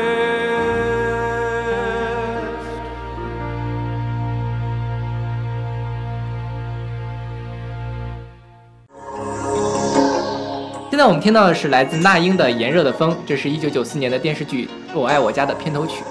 [10.91, 14.67] 现在我们听到的是来自那英的《炎热的风》，这是一九九四年的电视剧
[14.99, 16.03] 《我爱我家》的片头曲。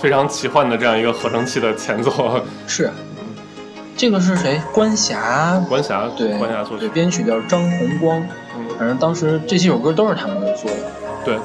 [0.00, 2.90] 非常奇幻的这样一个合成器的前奏，是，
[4.00, 4.58] 这个是谁？
[4.72, 8.18] 关霞，关霞对，关霞作曲对，，编曲叫张红光。
[8.56, 10.78] 嗯，反正当时这几首歌都是他们做的。
[11.22, 11.36] 对，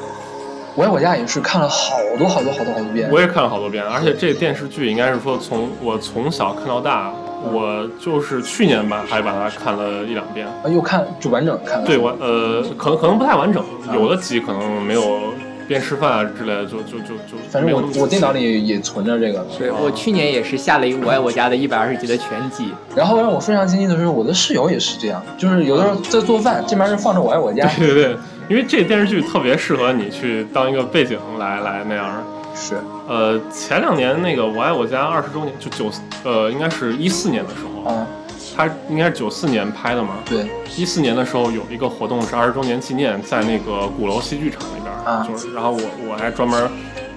[0.73, 3.09] 我爱我家也是看了好多好多好多好多遍。
[3.11, 7.11] 我也看了好多遍，而且这电视剧应该是说从我从小看到大，
[7.51, 10.47] 我就是去年吧还把它看了一两遍。
[10.47, 11.85] 啊又看就完整看了。
[11.85, 13.61] 对，完呃，可能可能不太完整，
[13.93, 15.33] 有的集可能没有
[15.67, 19.45] 边吃饭啊之类的，就就就就反正我我电脑里也存着这个。
[19.57, 28.17] 对我去年也是下了一个《我爱我家》的一百二十集的全集，然后让我非常惊喜的是，我的室友也是这样，就是有的时候在做饭，这边是放着《我爱我家》，对对对，
[28.49, 32.23] 因为这电视剧特别适合你去当一个背景来来那样。
[32.55, 32.75] 是。
[33.07, 35.91] 呃，前两年那个《我爱我家》二十周年，就九
[36.23, 38.07] 呃，应该是一四年的时候，啊，
[38.55, 40.15] 它应该是九四年拍的嘛。
[40.25, 46.69] 对，一四年的时候有一个活动是二十周年纪念，在那个鼓楼戏剧场里边，啊就是然后我我还专门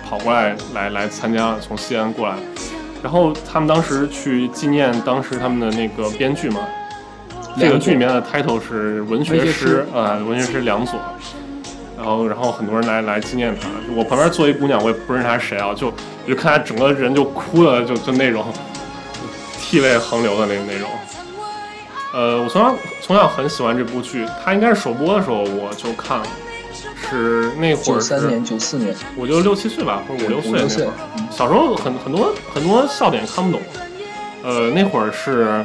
[0.09, 2.37] 跑过来来来参加，从西安过来，
[3.03, 6.61] 然后他们当时去纪念当时他们的那个编剧嘛，
[7.59, 10.99] 这个剧里面的 title 是文学师师，呃，文学师梁左。
[11.97, 13.69] 然后，然后很多人来来纪念他。
[13.93, 15.93] 我旁边坐一姑娘，我也不认识她是谁啊，就
[16.29, 18.45] 就看她整个人就哭的，就就那种
[19.61, 20.89] 涕泪横流的那那种。
[22.13, 26.27] 呃，我从小从小很喜欢这部剧，它应该是首播的时候我就看了，
[27.11, 30.93] 是那会儿九三年、九四年，我就六七岁吧，或者五六岁那会儿。
[31.31, 33.61] 小时候很很多很多笑点看不懂，
[34.43, 35.65] 呃，那会儿是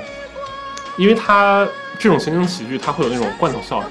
[0.97, 1.65] 因为它
[1.97, 3.89] 这种情景喜剧，它会有那种罐头笑声，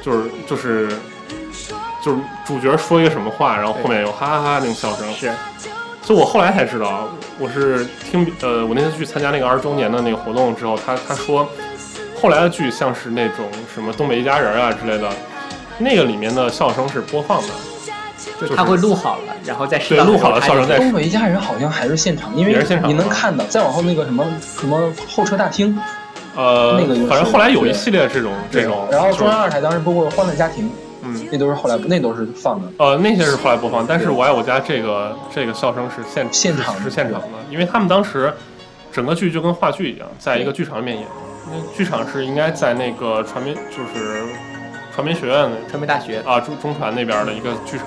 [0.00, 0.88] 就是就是
[2.04, 5.12] 就是主角说一个什么话，然后后面有哈哈哈那种笑声。
[5.12, 5.32] 是
[6.04, 11.48] 就我后来才知道，我是听呃，我那次去参加那个二十周年的那个活动之后，他他说，
[12.20, 15.08] 后来的剧像是那种什么东北一家人啊之类的，
[15.78, 17.48] 那个里面的笑声是播放的，
[18.38, 24.26] 就是他会录好了，然后在适对录好了笑声再东北一家人好像还是现场，因为也是现场你能看到，再往后那个什么
[24.58, 25.78] 什么候车大厅，
[26.36, 30.66] 呃那个，反正后来有一系列这种这种，然后中央二台当时播过《欢乐家庭》，
[31.04, 31.28] 嗯。
[31.30, 32.68] 那都是后来那都是放的。
[32.78, 38.32] 呃，那些是后来播放，但是《我爱我家》这个这个笑声是现现场是是现场的，因为他们当时
[38.92, 41.06] 整个剧就跟话剧一样，在一个剧场里面演。
[41.46, 44.24] 那剧场是应该在那个传媒，就是
[44.94, 47.86] 传媒学院传媒大学啊中中传那边的一个剧场，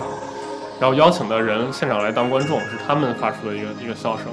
[0.80, 4.26] 然后邀请的人现场来当观众，是他们发出的一个一个笑声。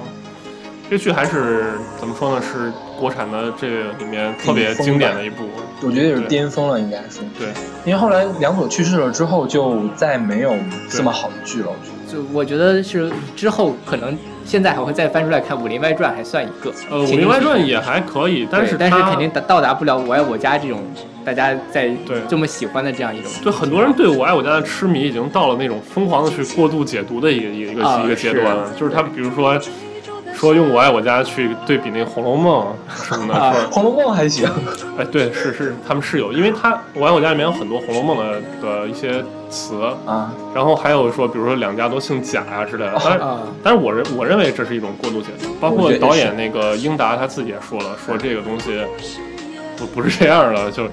[0.89, 2.41] 这剧还是怎么说呢？
[2.41, 5.43] 是国产的这个里面特别经典的一部。
[5.81, 7.21] 我觉得也是巅峰了，应该是。
[7.37, 7.47] 对，
[7.85, 10.55] 因为后来梁左去世了之后，就再没有
[10.89, 11.67] 这么好的剧了。
[11.69, 14.15] 我觉得就我觉得是之后可能
[14.45, 16.71] 现在还会再翻出来看《武林外传》，还算一个。
[16.89, 20.83] 呃，《武林外传》也还可以，但是但是肯定达到达不了《我爱我家》这种
[21.25, 23.31] 大家在对这么喜欢的这样一种。
[23.43, 29.59] 对很多人对我爱我家的痴迷已经到了那种疯狂的去过度解读的一个一个一个、啊一个阶段了，就是他比如说
[30.35, 32.67] 说用我爱我家去对比那个《红楼梦》
[33.07, 34.47] 什么的，红楼梦》还行，
[34.97, 43.19] 哎对是是他们是有，因为他我爱我家里面有很多《红楼梦的》的一些词，啊，然后还有说比如说两家都姓贾呀、之类的，但是。
[43.19, 48.81] 啊，但是我认我认为这是一种过度解读，包括导演那个英达他自己也说了，说这个东西
[49.77, 50.83] 不不是这样的，就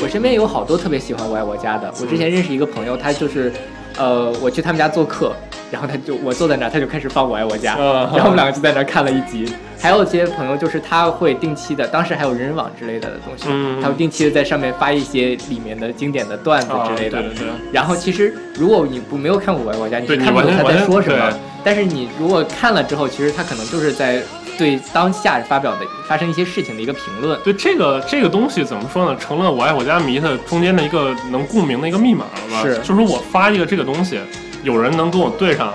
[0.00, 1.92] 我身边有好多特别喜欢《我爱我家》的。
[2.00, 3.52] 我之前认识一个朋友，他就是，
[3.96, 5.32] 呃，我去他们家做客，
[5.70, 9.52] 然后他就我坐在那儿，他就开始放《我爱我家》，啊然后我们两个就在那儿看了一集。
[9.82, 17.22] 还有一些朋友就是他会定期的，当时还有人人网之类的东西，嗯他会定期的在上面发一些里面的经典的段子啊之类的。
[17.22, 17.48] 对对对。
[17.72, 21.40] 然后其实如果你不没有看过《我爱我家》，你是看不懂他在说什么对。
[21.64, 24.22] 但是你如果看了之后，其实他可能就是在
[24.60, 27.40] 对当下发表的发生一些事情的一个评论。
[27.42, 29.16] 对这个这个东西怎么说呢？
[29.18, 32.62] 成了我爱我家迷的中间的一个能共鸣的一个密码了吧？
[32.62, 34.20] 是就是我发一个这个东西，
[34.62, 35.72] 有人能跟我对上，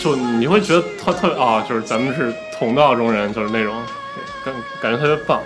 [0.00, 3.74] 就你会觉得特特别啊，就是咱们是同道中人，就是那种
[4.14, 5.40] 对感感觉特别棒。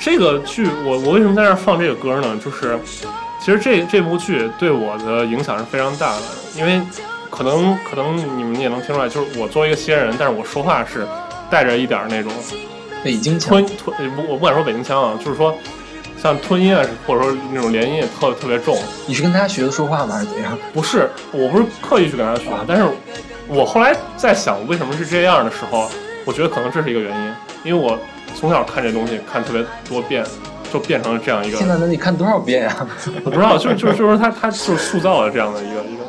[0.00, 2.40] 这个剧我我为什么在这儿放这个歌呢？
[2.42, 2.78] 就是
[3.38, 6.22] 其实这这部剧对我的影响是非常大的，
[6.56, 6.80] 因为
[7.28, 11.06] 可能可能你们也能听出来，就是我作为一个西安人，但是我说话是
[11.54, 12.32] 带着一点那种。
[13.04, 15.54] 北京腔吞吞，呃不，我不敢说北京腔啊，就是说，
[16.20, 18.76] 像吞音啊，或者说那种连音也特特别重。
[19.06, 20.16] 你是跟他学的说话吗？
[20.16, 20.58] 还是怎样？
[20.72, 22.84] 不是，我不是刻意去跟他学的，但是
[23.46, 25.88] 我后来在想为什么是这样的时候，
[26.24, 27.32] 我觉得可能这是一个原因，
[27.62, 27.96] 因为我
[28.34, 30.24] 从小看这东西看特别多遍，
[30.72, 32.74] 就变成了这样一个现，在能你看多少遍呀？
[33.22, 36.02] 我不知道，就是就是就是他他就是塑造了这样的一个一个一个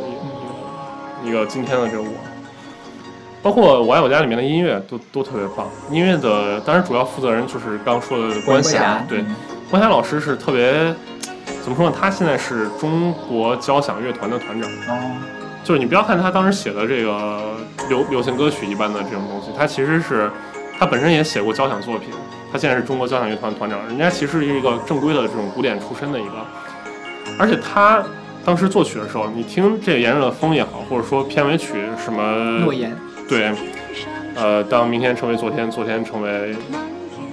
[1.26, 2.10] 一个一个今天的这个我。
[3.46, 9.24] 包括《我爱我家》里面的音乐都都特别棒，音乐的当然主要负责人就是刚说的关霞霞，对，
[9.70, 10.74] 关霞老师是特别
[11.62, 11.96] 怎么说呢？
[11.96, 15.16] 他现在是中国交响乐团的团长，哦，
[15.64, 17.40] 就是你不要看他当时写的这个
[17.88, 20.28] 流流行歌曲一般的这种东西，他其实是
[20.80, 22.10] 他本身也写过交响作品，
[22.52, 26.32] 他现在是中国交响乐团团长，人家其实是一个正规的这种古典出身的一个，
[27.38, 28.04] 而且他
[28.44, 32.98] 当时作曲的时候，你听这个《炎热的风》也好，或者说片尾曲什么诺言，
[33.28, 33.52] 对，
[34.36, 36.56] 呃，当明天成为昨天，昨天成为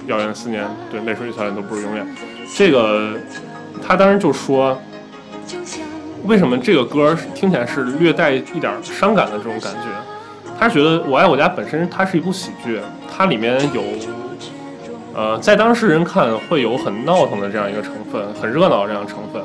[0.07, 2.05] 遥远的思念，对，泪水与笑脸都不是永远。
[2.55, 3.13] 这个
[3.85, 4.77] 他当时就说，
[6.25, 9.79] 为什么这个歌听起来是略带一点伤感的这种感觉？
[10.59, 12.79] 他觉得《我爱我家》本身它是一部喜剧，
[13.11, 13.83] 它里面有。
[15.15, 19.39] 呃，在当事人看会有很闹腾的这样一个成分，很热闹的这样的成分。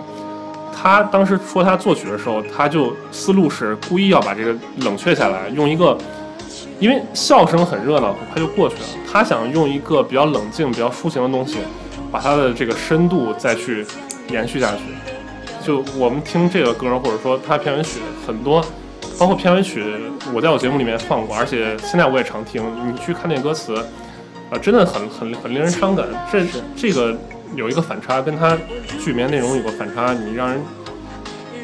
[0.73, 5.99] 他当时说他作曲的时候，他就思路是故意要把这个冷却下来，用一个，
[6.81, 8.81] 因为笑声很热闹，很快就过去了。
[9.11, 11.59] 他想用一个比较冷静、比较抒情的东西，
[12.11, 13.85] 把它的这个深度再去
[14.31, 14.83] 延续下去。
[15.61, 18.65] 就我们听这个歌，或者说它片尾曲，很多，
[19.19, 19.85] 包括片尾曲，
[20.33, 22.63] 我在我节目里面放过，而且现在我也常听。
[22.87, 23.75] 你去看那歌词，
[24.51, 26.07] 啊、真的很很很令人伤感。
[26.33, 27.15] 这这个
[27.55, 28.57] 有一个反差，跟它
[29.01, 30.61] 剧里面内容有个反差，你让人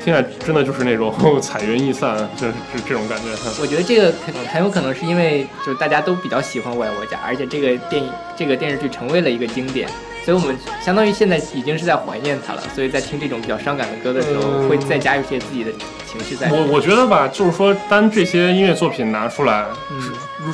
[0.05, 3.25] 听起来真的就是那种 彩云易散，就是这这种感觉。
[3.59, 9.89] 我觉得这个很很有可能是因为就是大家都比较喜欢《我爱我家》，而且这个电影这个电视剧成为了一个经典，
[10.23, 12.63] 所以我们相当于现在已经是在怀念它了。
[12.75, 15.73] 所以在听这种比较伤感的歌的时候，嗯会再加入一些自己的
[16.07, 16.67] 情绪在里面。
[16.69, 19.65] 我我觉得吧，就是说，单这些音乐作品拿出来，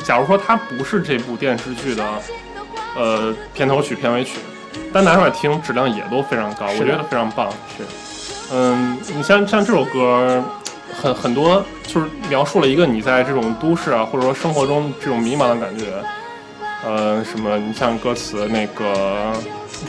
[0.05, 2.05] 假如说它不是这部电视剧的
[2.95, 4.39] 呃片头曲、片尾曲，
[4.93, 7.51] 单拿出来听，质量也都非常高，我觉得非常棒。
[7.77, 7.83] 是，
[8.53, 10.43] 嗯，你像像这首歌，
[10.93, 15.85] 很很多就是描述了一个你在这种都市啊，或者说生活中这种迷茫的感觉。
[16.83, 17.57] 呃，什么？
[17.59, 19.31] 你像歌词那个，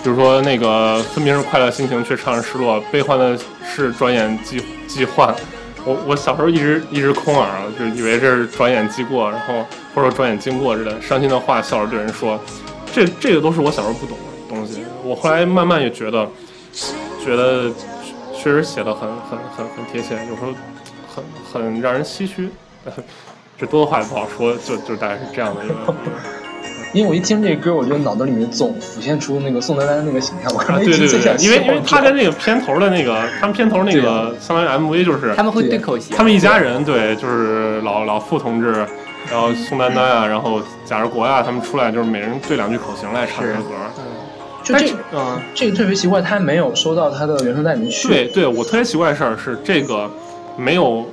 [0.02, 5.34] 比如说那个分明是快乐心情，却唱着失落；悲欢的是转眼即即幻。
[5.84, 12.38] 我我小时候一直一直空耳啊，就以为这是转眼即过，然后或者转眼经过之类的伤心的话，笑着对人说，
[12.92, 14.84] 这这个都是我小时候不懂的东西。
[15.02, 16.28] 我后来慢慢也觉得，
[17.24, 17.70] 觉得
[18.42, 20.52] 确实写的很很很很贴切，有时候
[21.14, 21.22] 很
[21.52, 22.50] 很让人唏嘘。
[23.56, 25.74] 这多的话也不好说，就就大概是这样的一个。
[26.92, 38.72] 因为我一听这歌，我觉得脑子里面总浮现出那个宋丹丹那个形象，我啊，刚才一对对对，直最想因为因为笑他跟那个片头的那个，他们片头那个相当于 MV 就是他们会对口型，他们一家人，对，就是老老傅同志，
[39.30, 43.74] 然后宋丹丹啊，然后贾志国啊，他们出来就是每人对两句口型来唱这首歌。
[44.62, 48.08] 就这个嗯，这个特别奇怪，他没有收到他的原声带里面去。
[48.08, 50.10] 对对，我特别奇怪的事儿是这个
[50.56, 51.06] 没有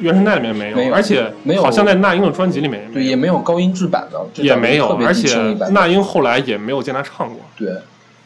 [0.00, 7.68] 原声带里面没有，没有而且没有好像在那英的专辑里面对，也没有高音质版的，也没有而且那英后来也没有见他唱过，对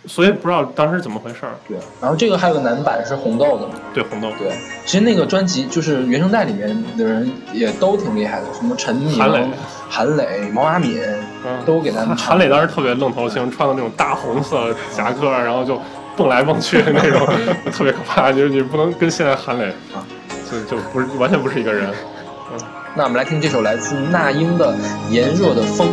[0.06, 1.52] 所以不知道当时怎么回事儿。
[1.68, 4.50] 对，然后这个还有个男版是红豆的嘛，对红豆，对，
[4.84, 9.44] 其实那个专辑就是原声带里面的人也都挺厉害的，什么陈明、韩磊
[9.88, 10.98] 韩磊、毛阿敏
[11.46, 15.80] 嗯，都给他们韩唱韩磊当时特别愣头青，穿的那种大红色夹克，然后就
[16.16, 17.26] 蹦来蹦去的 那种，
[17.72, 18.32] 特别可怕。
[18.32, 20.02] 就是你不能跟现在韩磊啊，
[20.50, 21.88] 就就不是完全不是一个人。
[21.90, 22.58] 嗯
[22.94, 24.74] 那我们来听这首来自那英的
[25.10, 25.88] 《炎热的风》。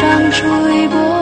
[0.00, 1.17] 长出一波。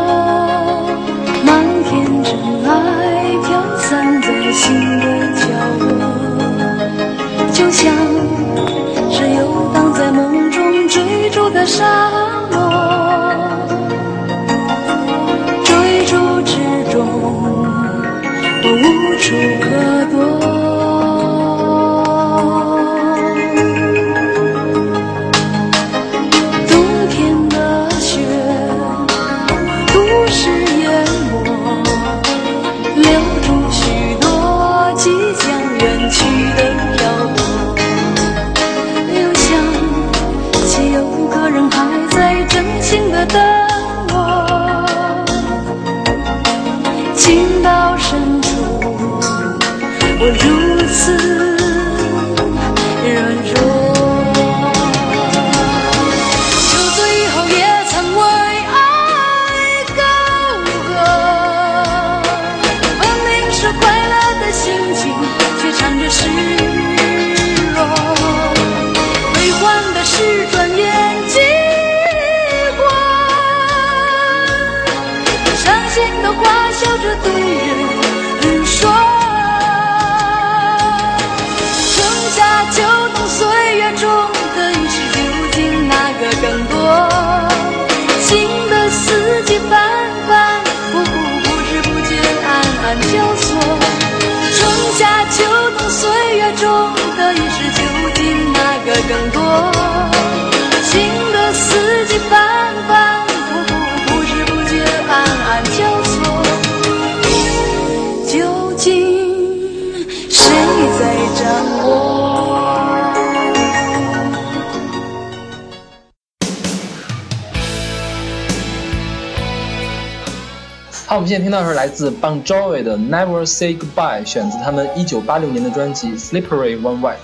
[121.96, 127.14] 自 Bon Jovi 的《Never Say Goodbye》，选自他们1986年的专辑《Slippery When Wet》。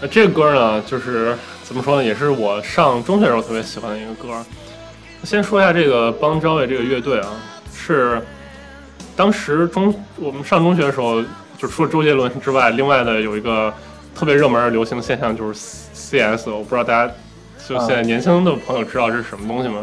[0.00, 4.28] 那这个歌呢，就是怎么说呢，也是我上中学时候特别喜欢的一个歌。
[5.24, 7.32] 先说一下这个邦 Jovi 这个乐队啊，
[7.74, 8.22] 是
[9.16, 11.20] 当时中我们上中学的时候，
[11.58, 13.74] 就除了周杰伦之外，另外的有一个
[14.14, 15.58] 特别热门的流行的现象就是
[15.92, 17.12] CS，我不知道大家
[17.68, 19.80] 就现在年轻的朋友知道这是什么东西吗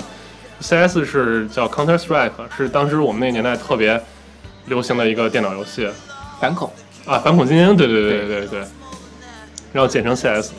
[0.66, 4.02] ？CS 是叫 Counter Strike，是当时我们那个年代特别
[4.66, 5.88] 流行的一个电脑游戏。
[6.42, 6.72] 反恐，
[7.06, 8.60] 啊，反恐精英，对对对对对对，
[9.72, 10.52] 然后简称 CS。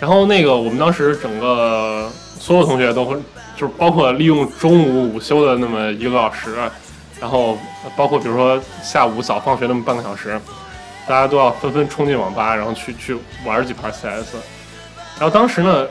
[0.00, 3.16] 然后那个我们当时整个所有同学都会，
[3.56, 6.56] 就是包括利用中午午休的那么一个多小时，
[7.20, 7.56] 然后
[7.96, 10.40] 包括比如说下午早放学那么半个小时，
[11.06, 14.34] 大家都要纷纷冲进网吧，然后去去玩几盘 CS。
[15.18, 15.88] 然后当时呢，呃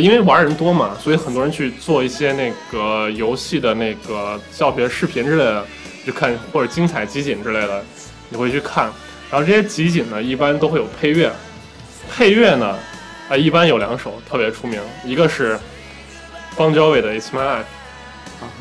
[0.00, 5.64] 因为玩人多嘛，所以很多人去做一些那个游戏的那个教学视频之类的，
[6.06, 7.84] 就看或者精彩集锦之类的，
[8.28, 8.92] 你会去看。
[9.30, 11.32] 然后这些集锦呢，一般都会有配乐，
[12.10, 12.76] 配乐呢，
[13.28, 15.58] 啊、一般有两首特别出名，一个是
[16.56, 17.60] 邦 Jovi 的《It's My Life》，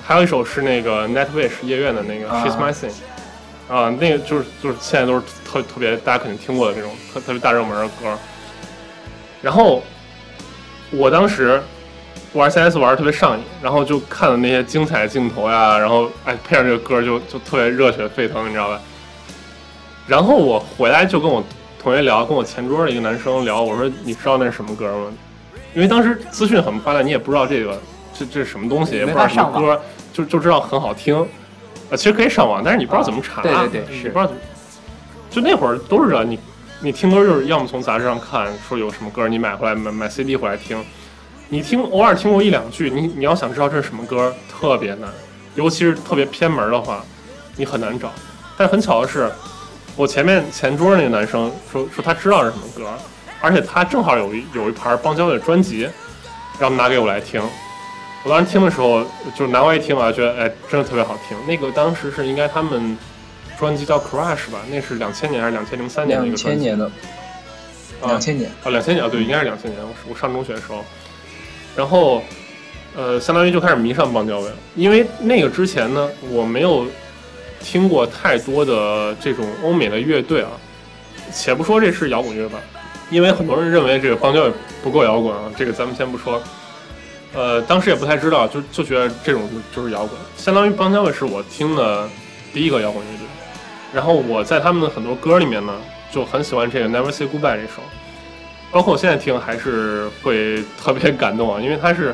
[0.03, 2.91] 还有一首是那个 Nightwish 夜愿的那个《She's My Thing》，
[3.73, 8.17] 啊，那个就是就是现在都是特特别大家肯定听过的那种特特别大热门的歌。
[9.41, 9.83] 然后
[10.97, 11.61] 我当时
[12.33, 18.79] 玩 CS 玩的特别上瘾，然后就看了那些精彩镜头呀，然后哎配上这个歌就就特别热血沸腾，你知道吧？
[20.07, 21.43] 然后我回来就跟我
[21.81, 25.13] 同学聊，跟我前桌的一个男生聊，我说你知道那是什么歌吗？
[25.73, 27.79] 因为当时资讯很不发达，你也不知道这个
[28.13, 29.81] 这这是什么东西，也不知道什么歌，
[30.13, 31.15] 就就知道很好听。
[31.89, 34.41] 呃，其实可以上网，但是你不知道怎么查，对对对是你不知道怎么。
[35.29, 36.39] 就那会儿都是这样，你
[36.81, 40.83] 你听歌就是要么从杂志上看说有什么歌，你买回来买买 CD 回来听。
[41.47, 45.09] 你听偶尔听过一两句，你你要想知道这是什么歌，特别难，
[45.55, 47.03] 尤其是特别偏门的话，
[47.55, 48.11] 你很难找。
[48.57, 49.31] 但很巧的是，
[49.95, 52.89] 我前面前桌那个男生说说他知道是什么歌，
[53.41, 55.89] 而且他正好有一有一盘邦交的专辑，
[56.59, 57.41] 然后拿给我来听。
[58.23, 59.03] 我当时听的时候，
[59.35, 61.37] 就是拿过来一听啊，觉得哎，真的特别好听。
[61.47, 62.97] 那个当时是应该他们
[63.59, 66.63] 专辑叫 Crash 吧，那是两千年还是两千零三年的一个专辑？
[66.65, 66.85] 千年的，
[68.01, 69.81] 啊两千年，啊，两千年啊，对，应该是两千年。
[69.81, 70.83] 我是我上中学的时候，
[71.75, 72.21] 然后
[72.95, 74.55] 呃，相当于就开始迷上邦交委了。
[74.75, 76.85] 因为那个之前呢，我没有
[77.59, 80.51] 听过太多的这种欧美的乐队啊。
[81.33, 82.59] 且不说这是摇滚乐吧，
[83.09, 84.51] 因为很多人认为这个邦交委
[84.83, 86.41] 不够摇滚啊，这个咱们先不说。
[87.33, 89.41] 呃，当时也不太知道，就就觉得这种
[89.73, 92.07] 就就是摇滚，相当于邦交委是我听的
[92.53, 93.24] 第一个摇滚乐队。
[93.95, 95.73] 然后我在他们的很多歌里面呢，
[96.11, 97.81] 就很喜欢这个《Never Say Goodbye》这首，
[98.69, 102.13] 包括我现在听还是会特别感动啊，因为它是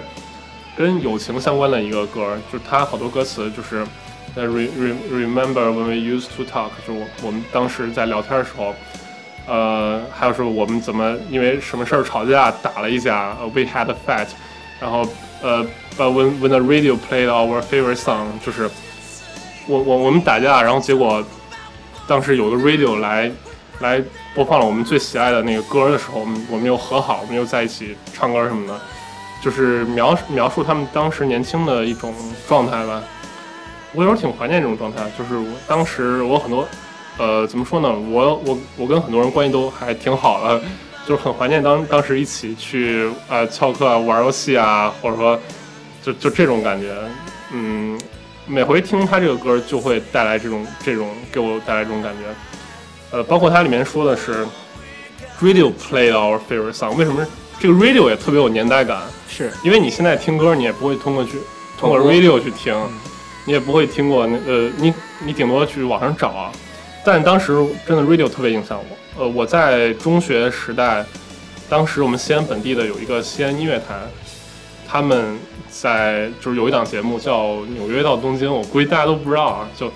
[0.77, 3.83] 跟友情相关的一个歌，就是它好多歌词就是
[4.35, 4.69] 呃，re
[5.11, 8.75] remember when we used to talk，就是我我们当时在聊天的时候，
[9.47, 14.27] 呃，还有说我们怎么因为什么事儿吵架打了一架、，we had a fight，
[14.79, 15.03] 然后
[15.41, 15.65] 呃
[15.97, 18.69] 呃 when when the radio played our favorite song，就是
[19.67, 21.23] 我我我们打架，然后结果
[22.11, 23.31] 当时有个 radio 来
[23.79, 24.03] 来
[24.35, 28.77] 播放了我们最喜爱的那个歌的时候，我们我们又和好，我们又在一起唱歌什么的，
[29.41, 32.13] 就是描描述他们当时年轻的一种
[32.49, 33.01] 状态吧。
[33.93, 36.67] 我有时候挺怀念这种状态，就是我当时我很多，
[37.17, 37.89] 呃，怎么说呢？
[37.89, 40.61] 我我我跟很多人关系都还挺好的，
[41.07, 45.39] 就是很怀念当当时一起去呃翘课啊、玩游戏啊，或者说
[46.03, 46.93] 就就这种感觉。
[48.51, 53.17] 嗯，每回听他这个歌就会带来这种这种给我带来这种感觉。
[53.17, 54.45] 呃，包括它里面说的是
[55.41, 57.25] radio played our favorite song，为什么
[57.59, 59.01] 这个 radio 也特别有年代感？
[59.29, 61.39] 是因为你现在听歌，你也不会通过去
[61.79, 62.75] 通过 radio 去听，
[63.45, 64.93] 你也不会听过那呃，你
[65.25, 66.51] 你顶多去网上找啊。
[67.03, 67.53] 但当时
[67.87, 69.23] 真的 radio 特别影响我。
[69.23, 71.03] 呃，我在中学时代，
[71.67, 73.95] 当时我们西安本地的有一个西安音乐台，
[74.87, 75.37] 他们
[75.71, 79.91] 在就是有一档节目叫《纽约到东京》，我估计大家都不知道啊，就。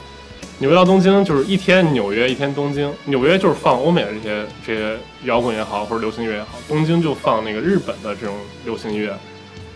[0.59, 9.13] 纽约到东京就是一天纽约一天东京，纽约就是放欧美的这些这些摇滚也好或者流行乐也好，东京就放那个日本的这种流行音乐，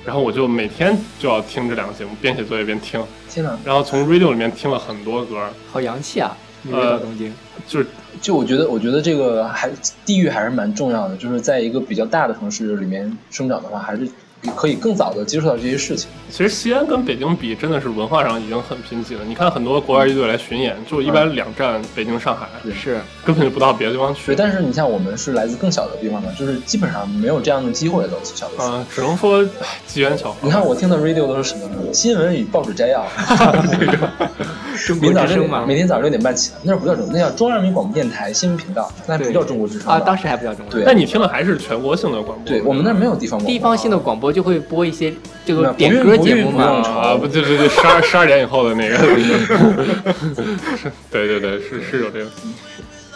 [0.05, 3.59] 然后我就每天就要听这两个节目，边写作业边听，天呐！
[3.65, 6.37] 然后从 radio 里面听了很多歌，好洋气啊！
[6.63, 7.33] 纽呃约到东京，
[7.67, 7.87] 就是
[8.21, 9.69] 就我觉得，我觉得这个还
[10.05, 14.09] 地域还是蛮重要的，就是在一个比较大的城市里面生长的话，还是
[14.55, 16.09] 可以更早的接触到这些事情。
[16.29, 19.21] 其实西安跟北京比，真的是文化上已经很贫瘠了。
[19.25, 24.35] 你看很多国外乐队来巡演，就一般两站北京、上海，是根本就不到别的地方去对，。
[24.35, 28.67] 但是你像我们是来自更小的地方的，就是基本上没有这样的机会了小的时候。
[28.67, 30.37] 啊、只能说唉机缘巧合。
[30.41, 31.91] 你看我听的 radio 都是什么呢？
[31.91, 33.03] 新闻与报纸摘要，
[34.85, 35.79] 中国明早之声嘛每。
[35.79, 40.73] 天早上六点半起来，那不叫中，那叫中央人民广播电台新闻频道，那不叫中国之声啊，当时还不叫中国。
[40.73, 42.45] 对那你听的还是全国性的广播？
[42.45, 45.13] 对我们那儿没有地方广播地方性的广播就会播一些
[45.45, 46.63] 这个点歌节目嘛。
[46.63, 48.97] 啊，不对对对，十二 十二点以后的那个，
[50.77, 52.30] 是 对对对，是是有这个。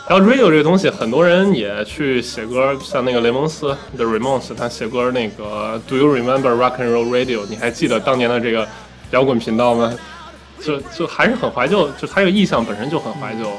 [0.09, 7.41] 然后 radio 这个东西，很多人也去写歌，像那个雷蒙斯 The Ramones，他写歌那个 Do you remember rock and roll radio？
[7.49, 8.67] 你还记得当年的这个
[9.11, 9.93] 摇滚频道吗？
[10.61, 13.49] 就就还是很怀旧，就他这个意象本身就很怀旧。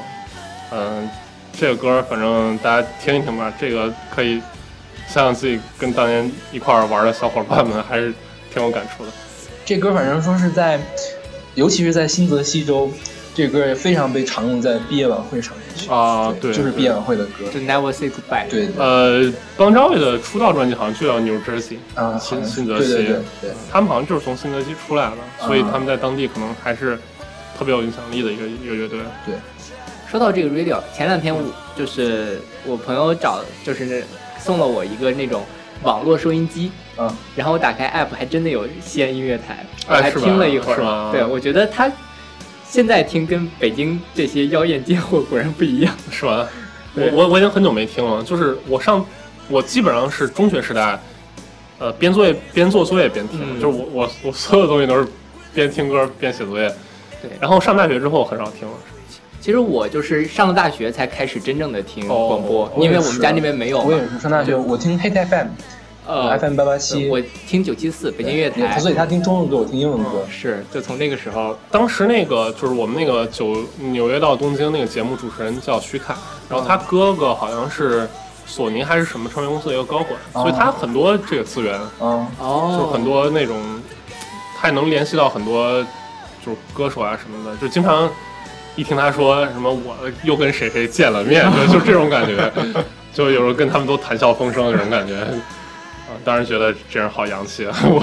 [0.71, 1.09] 嗯，
[1.57, 4.39] 这个歌反正大家听一听吧，这个可以
[5.07, 8.13] 想想自己跟当年一块儿玩的小伙伴们，还是
[8.53, 9.11] 挺有感触的。
[9.65, 10.79] 这歌反正说是在，
[11.55, 12.91] 尤其是在新泽西州，
[13.33, 17.45] 这歌也非常被常用在毕业晚会上面去啊对就是毕业晚会的歌。
[17.53, 18.49] 就 Never Say Goodbye。
[18.49, 26.97] 对对呃，邦乔维的出道专辑好像就叫 New Jersey，啊，新新泽西对对对对，他们好像就是从新泽西出来的，所以啊他们在当地可能还是
[27.57, 28.99] 特别有影响力的一个一个乐队。
[29.25, 29.35] 对
[30.09, 31.41] 说到这个 radio，前两天我
[31.75, 34.05] 就是我朋友找，就是
[34.45, 35.43] 送了我一个那种
[35.81, 41.11] 网络收音机，嗯，然后我打开 app 还真的有西安音乐台，我还听了一会儿。
[41.11, 41.91] 对，我觉得他
[42.63, 45.91] 现在听跟北京这些妖艳贱货果然不一样。
[46.11, 46.47] 是吧？
[46.93, 49.03] 我我我已经很久没听了，就是我上
[49.49, 50.99] 我基本上是中学时代
[51.79, 55.07] 呃边作业边做作业边听，嗯就是我我我所有东西都是
[55.55, 56.71] 边听歌边写作业。
[57.19, 58.73] 对然后上大学之后很少听了。
[59.45, 63.79] 其实我就是上了大学才开始真正的听哦广播，因为我们家那边没有。
[63.79, 65.47] 我也是上大学，我听 Hit FM，
[66.07, 70.25] 呃 FM 八八七，我听九七四北京乐台，所以他听中文歌，我听英文歌。
[70.31, 76.15] 是就从那个时候，当时那个就是我们那个九纽约到东京那个节目主持人叫徐凯，
[76.49, 78.09] 然后他哥哥好像是
[78.47, 83.61] 索尼还是什么唱片公司的一个高管，哦所以他很多这个资源，嗯，哦，就是很多那种，
[84.57, 85.83] 他也能联系到很多
[86.43, 88.09] 就是歌手啊什么的，就经常
[88.75, 92.51] 一听他说什么我又跟谁谁见了面，就 就这种感觉，
[93.13, 95.15] 就有时候跟他们都谈笑风生那种感觉。
[95.15, 97.75] 啊，当时觉得这人好洋气啊！
[97.89, 97.99] 我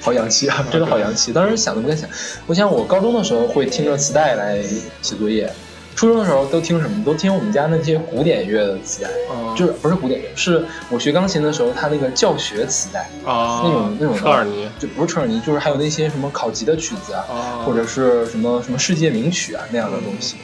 [0.00, 1.32] 好洋气啊，真的好洋气。
[1.32, 2.08] 当时想都不敢想，
[2.48, 4.60] 我想我高中的时候会听着磁带来
[5.02, 5.48] 写作业，
[5.94, 7.04] 初中的时候都听什么？
[7.04, 20.36] 都听我们家那些古典乐的磁带，啊就是不是古典乐，是我学钢琴的时候他那个教学磁带，啊那种那种车尔尼就不是车尔尼，就是还有那些什么考级的曲子啊，啊，或者是什么什么世界名曲啊那样的东西，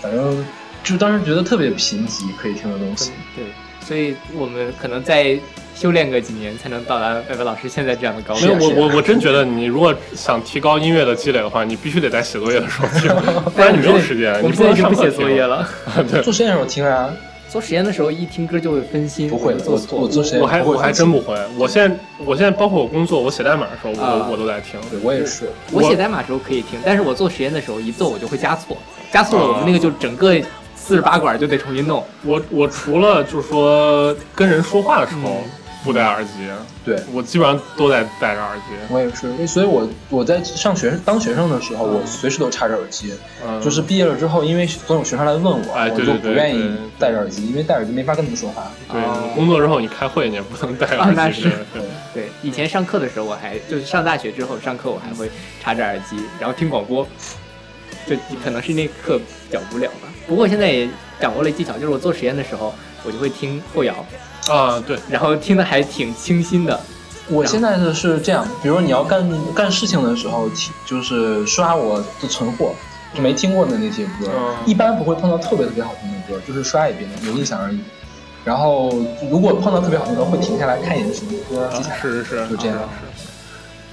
[0.00, 0.44] 反正
[0.82, 3.12] 就当时觉得特别贫瘠，可以听的东西。
[3.36, 3.44] 对，
[3.86, 5.38] 所以我们可能再
[5.82, 8.76] 修炼个几年，才能到达白白老师现在这样的高度没有，。
[8.76, 13.10] 我我我真觉得你如果想提高音乐的积累的话，你必须得在写作业的时候听，
[13.52, 15.42] 不然你没有时间，我们你不能上课现在已经不写作业。
[15.42, 15.68] 了。
[16.08, 17.10] 对，做实验的时候听啊，
[17.48, 19.98] 做实验的时候一听歌就会分心，不会，我做错。
[19.98, 21.36] 我做实验我还我还真不会。
[21.58, 24.78] 我现在我现在包括我工作，我写代码的时候，我啊我都在听。
[24.88, 25.50] 对我也是。
[25.72, 28.76] 我写代码的时候可以听，但是我做实验的时候一做我就会加错，
[29.10, 30.40] 加错了我们那个就整个
[30.76, 32.04] 四十八管就得重新弄。
[32.24, 35.50] 我我除了就是说跟人说话的时候嗯
[35.84, 36.30] 不戴耳机，
[36.84, 38.62] 对，我基本上都在戴着耳机。
[38.88, 43.12] 我也是，所以我我在上学当学生的时候，我随时都插着耳机。
[43.44, 48.70] 嗯，就是毕业了之后，因为总有学生来问我，我就哎对对对不愿意戴着耳机，因为戴耳机没法跟他们说话。
[48.90, 51.42] 对哦你工作之后你开会你也不能戴啊那耳机。
[51.42, 51.82] 是 对
[52.14, 55.30] 对，以前上课的时候我还就是上大学之后上课我还会
[55.60, 57.04] 插着耳机，然后听广播，
[58.06, 58.14] 就
[58.44, 60.08] 可能是那课比较无聊吧。
[60.26, 62.72] 不过现在也掌握了技巧，就是我做实验的时候
[63.02, 63.94] 我就会听后摇，
[64.48, 66.78] 啊，对，然后听的还挺清新的。
[67.28, 72.74] 我现在的是这样，比如你要干干事情的时候，听就是刷我的存货，
[73.14, 77.78] 就没听过的那些歌，嗯一般不会碰到特别特别好听的歌，就是刷一遍有印象而已。
[78.44, 78.92] 然后
[79.30, 81.70] 如果碰到特别好听的歌，会停下来看一眼是什么歌，
[82.00, 82.76] 是是是，就这样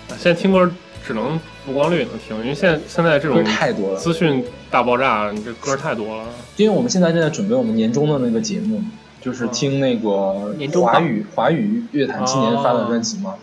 [0.10, 0.70] 是是现在听歌
[1.06, 6.24] 只能不光率能听，因为现在现在这歌种太多了，资讯大爆炸，你这歌太多了。
[6.58, 8.82] 因为我们现在正在准备我们年终的那个节目，
[9.22, 13.36] 就是听那个华语华语乐坛今年发的专辑嘛。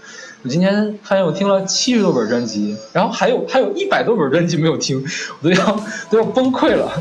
[0.43, 5.05] 我今天发现我听了七十多本专辑，然后还有还有一百多本专辑没有听，
[5.41, 6.93] 我都要都要崩溃了。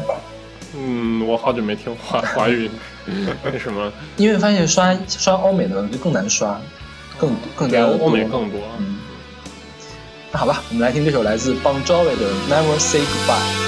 [0.76, 2.70] 嗯，我好久没听华华语，
[3.46, 6.60] 为什么， 因为发现刷刷欧美的就更难刷，
[7.20, 8.60] 更更加的欧美更多。
[8.80, 8.98] 嗯。
[10.32, 13.62] 那好吧，我们来听这首来自 Bon Jovi 的《Never Say Goodbye》。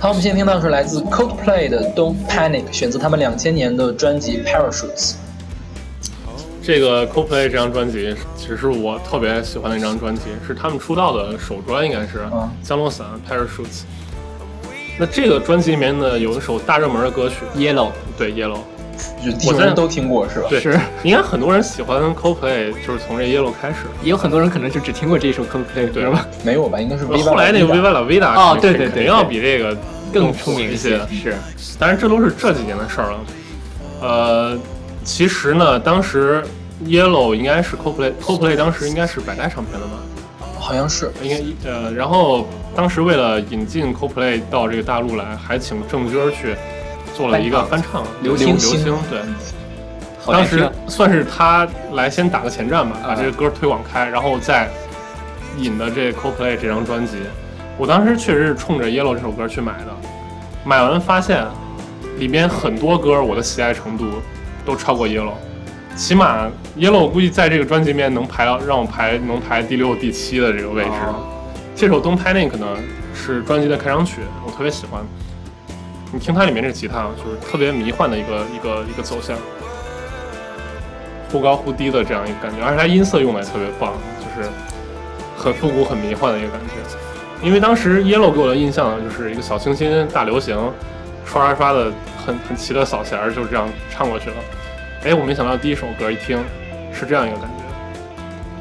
[0.00, 5.14] 好，我们现在听到的是来自 Coldplay 的 Don't Panic，选自他们两千年的专辑 Parachutes。
[6.62, 13.82] 这个 Coldplay 这张专辑，其实是我特别喜欢的一张专辑，是他们出道的首专，应该是嗯《降落伞》（Parachutes）。
[14.98, 18.58] 那这个专辑里面呢，有一首大热门的歌曲，Yellow 对《Yellow》。
[19.24, 20.46] 就地球人都听过是吧？
[20.48, 23.76] 对，是应该很多人喜欢 Coldplay，就是从这 Yellow 开始。
[24.02, 26.26] 也有很多人可能就只听过这一首 Coldplay，对是吧？
[26.44, 26.80] 没有吧？
[26.80, 29.76] 应该是后来那个 Viva La Vida 哦对对对肯定要比这个
[30.12, 31.34] 更出名一些，是
[31.78, 33.18] 当然这都是这几年的事儿了。
[34.00, 34.58] 呃，
[35.04, 36.42] 其实呢，当时
[36.84, 39.92] Yellow 应该是 Coldplay Coldplay 当时应该是百代唱片的吧？
[40.58, 42.46] 好像是应该呃，然后
[42.76, 46.54] 当时为了引进 Coldplay 到这个大陆来，还请郑钧去
[47.18, 49.20] 做了一个翻唱流星星流星对。
[50.32, 50.70] 当时。
[50.86, 54.68] 算是他来先打个前站吧，把啊这个歌推广开，然后再
[55.58, 57.18] 引的这 Coldplay 这张专辑。
[57.76, 59.94] 我当时确实是冲着 Yellow 这首歌去买的，
[60.64, 61.44] 买完发现
[62.18, 64.06] 里边很多歌我的喜爱程度
[64.64, 65.34] 都超过 Yellow，
[65.94, 70.90] 起码 Yellow 我估计在这个专辑里面能排到让我排能排第六、第七的这个位置。
[71.06, 71.34] 哦
[71.76, 72.66] 这首《Don't Panic》呢
[73.14, 75.00] 是专辑的开场曲，我特别喜欢。
[76.12, 79.36] 你听它里面这个吉他，就是特别迷幻的一个一个一个走向。
[81.30, 84.48] 忽高忽低的这样一个感觉，而且它音色用的也特别棒，就是
[85.36, 86.74] 很复古、很迷幻的一个感觉。
[87.46, 90.56] 因为当时 Yellow 给我的印象就是一个小清新大流行，
[91.26, 91.92] 刷刷刷的
[92.24, 94.36] 很很齐的扫弦儿，就这样唱过去了。
[95.04, 96.42] 哎，我没想到第一首歌一听
[96.92, 97.64] 是这样一个感觉。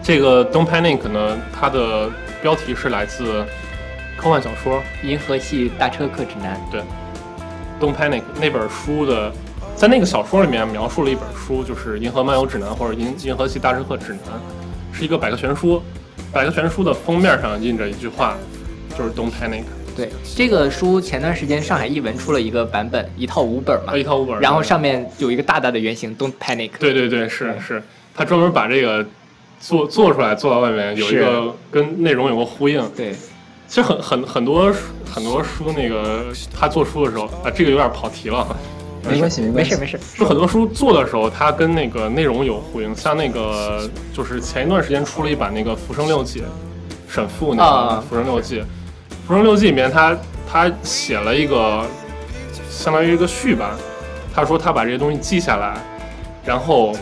[0.03, 2.09] 这个 Don't Panic 呢，它的
[2.41, 3.45] 标题是来自
[4.17, 6.59] 科幻小说银河系大车客指南，
[7.79, 9.31] Don't Panic 那本书的，
[9.75, 14.33] 在那个小说里面描述了一本书，就是《银河漫游指南》或者《银银河系大车客指南》，
[14.97, 15.81] 是一个百科全书。
[16.33, 18.35] 百科全书的封面上印着一句话，
[18.97, 19.63] 就是 Don't Panic，
[19.95, 24.37] 对这个书前段时间上海译文出了一个版本，一套五本嘛啊，，一套五本。
[24.39, 26.71] 然后上面有一个大大的圆形 “Don't Panic”。
[26.79, 27.81] 对对对，是是，
[28.13, 29.05] 他专门把这个
[29.59, 32.85] 做做出来，做到外面有一个跟内容有个呼应。
[32.95, 33.15] 对，
[33.67, 34.79] 其实很很很多书
[35.13, 38.47] 很多书那个他做书的时候啊，这个有点跑题了。
[39.09, 39.97] 没关系，没关系，没事。
[39.97, 39.99] 没事。
[40.17, 46.41] 就很多书做的时候，它跟那个内容有呼应，像那个就是前一段时间出了一版那个《浮生六记》，
[47.07, 48.59] 沈复那个啊《浮生六记》，
[49.25, 50.17] 《浮生六记》里面他
[50.49, 51.85] 他写了一个
[52.69, 53.77] 相当于一个序吧，
[54.33, 55.77] 他说他把这些东西记下来，
[56.43, 56.93] 然后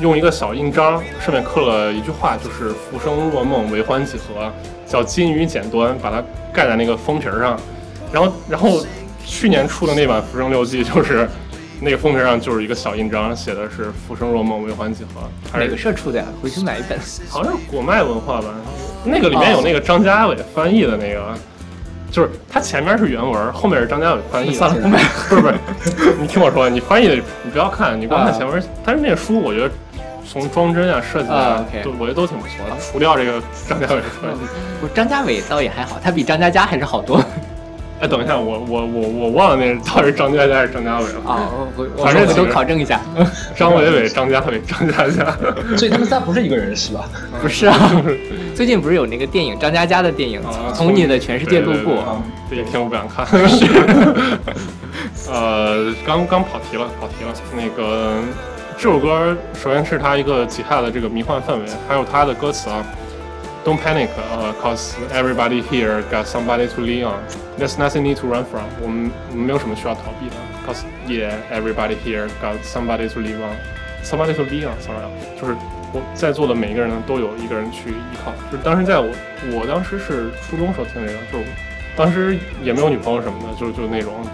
[0.00, 4.52] 用一个小印章，上面刻了一句话，就是“浮生若梦，为欢几何”，
[4.90, 6.22] 叫金鱼剪端，把它
[6.52, 7.58] 盖在那个封皮儿上，
[8.12, 8.84] 然后然后
[9.24, 11.26] 去年出的那版《浮生六记》就是。
[11.82, 15.22] 那个封皮上就是一个小印章，写的是“浮生若梦，为欢几何”，
[15.58, 16.26] 哪个社出的呀？
[16.42, 16.98] 回去买一本。
[17.26, 18.48] 好像是果麦文化吧，
[19.02, 21.34] 那个里面有那个张家伟翻译的那个，
[22.10, 24.56] 就是它前面是原文，后面是张家伟翻译的。
[24.58, 25.02] 算了，不买。
[25.26, 25.54] 不是不是，
[26.20, 28.62] 你听我说，你翻译的你不要看，你光看啊前文。
[28.84, 29.70] 但是那个书我觉得
[30.30, 34.38] 从装帧啊、设计啊都我觉得都挺不错的，除掉这个张家伟翻译。
[34.80, 37.20] 不，张家伟倒也还好，他比张嘉佳还是好多。
[38.00, 41.20] 哎，等一下，我我我我忘了那到底是张嘉佳还是张家伟了。
[41.28, 43.00] 啊，我我反正我回头考证一下。
[43.56, 45.36] 张伟伟、张家伟、张嘉佳。
[45.76, 47.04] 所以他们仨不是一个人是吧？
[47.42, 47.76] 不是啊，
[48.54, 53.26] 最近不是有那个电影张嘉佳的电影啊《从你的全世界路过》啊这一天我不想看。
[55.28, 57.32] 呃，刚刚跑题了，跑题了。
[57.54, 58.14] 那个
[58.82, 62.82] 这首歌，首先是它一个吉他的这个迷幻氛围，还有它的歌词啊。
[63.62, 67.20] Don't panic, uh, cause everybody here got somebody to lean on.
[67.58, 68.64] There's nothing need to run from.
[68.80, 70.36] 我们没有什么需要逃避的。
[70.66, 73.54] Cause yeah, everybody here got somebody to lean on.
[74.02, 75.04] Somebody to lean on, sorry，
[75.38, 75.54] 就是
[75.92, 78.32] 我在座的每一个人呢，都有一个人去依靠。
[78.50, 79.10] 就是当时在我
[79.52, 81.44] 我当时是初中时候听这个，就是
[81.94, 84.24] 当时也没有女朋友什么的，就就那种，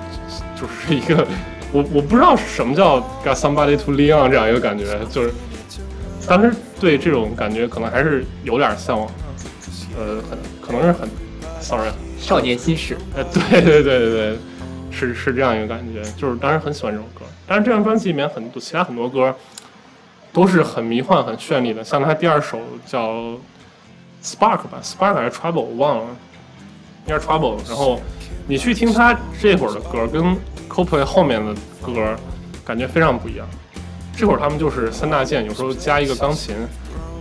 [0.54, 1.26] 就是一个
[1.72, 5.32] 我我不知道什么叫 got somebody to lean on 这样一个感觉，就是
[6.26, 9.08] 当时对这种感觉可能还是有点向往，
[9.98, 11.08] 呃，很可能是很
[11.60, 12.96] ，sorry，少年心事。
[13.14, 14.38] 呃，对对对对对，
[14.90, 17.24] 是是这样一个感觉，就是当时很喜欢这首歌。
[17.46, 19.34] 但是这张专辑里面很多其他很多歌
[20.32, 23.38] 都是很迷幻、很绚丽的，像他第二首叫
[24.22, 26.04] Spark 吧，Spark 还是 Trouble 我忘了，
[27.06, 27.56] 应该是 Trouble。
[27.68, 28.00] 然后
[28.48, 30.36] 你去听他这会儿的歌，跟
[30.68, 32.16] Coldplay 后面的歌
[32.64, 33.46] 感觉非常不一样。
[34.16, 36.54] 这会儿他们就是三大件，有时候加一个钢琴，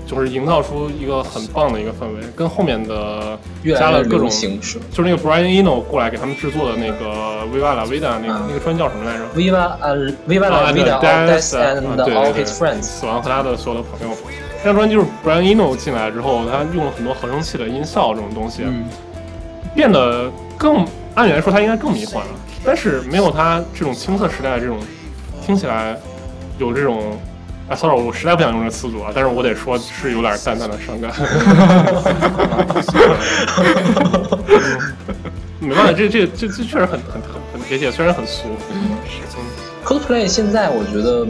[0.07, 3.37] 就是营造出一个很棒的一个氛围，跟后面的
[3.77, 9.95] 加了各种形式就是那个 Brian Eno 过来给他们制作的那个 Viva La Vida 那个、嗯那个专辑叫什么来着？Viva 呃
[10.27, 12.83] Viva 啊 la vida, all Death death and 啊对 his friends。
[12.83, 14.15] 死亡和他的所有的朋友。
[14.63, 18.85] 这张专辑就是 Brian Eno 进来之后，他用了很多合成器的音效这种东西，嗯，
[19.75, 22.31] 变得更按理来说他应该更迷幻了，
[22.65, 24.79] 但是没有他这种青涩时代的这种
[25.45, 25.97] 听起来
[26.57, 27.17] 有这种。
[27.67, 31.11] 哎，sorry，我实在不想用这个词组啊，但是我得说是有点淡淡的伤感。
[35.59, 38.43] 没办法，这这这这确实很很很很贴切，虽然很俗。
[39.83, 41.25] cosplay 现在我觉得，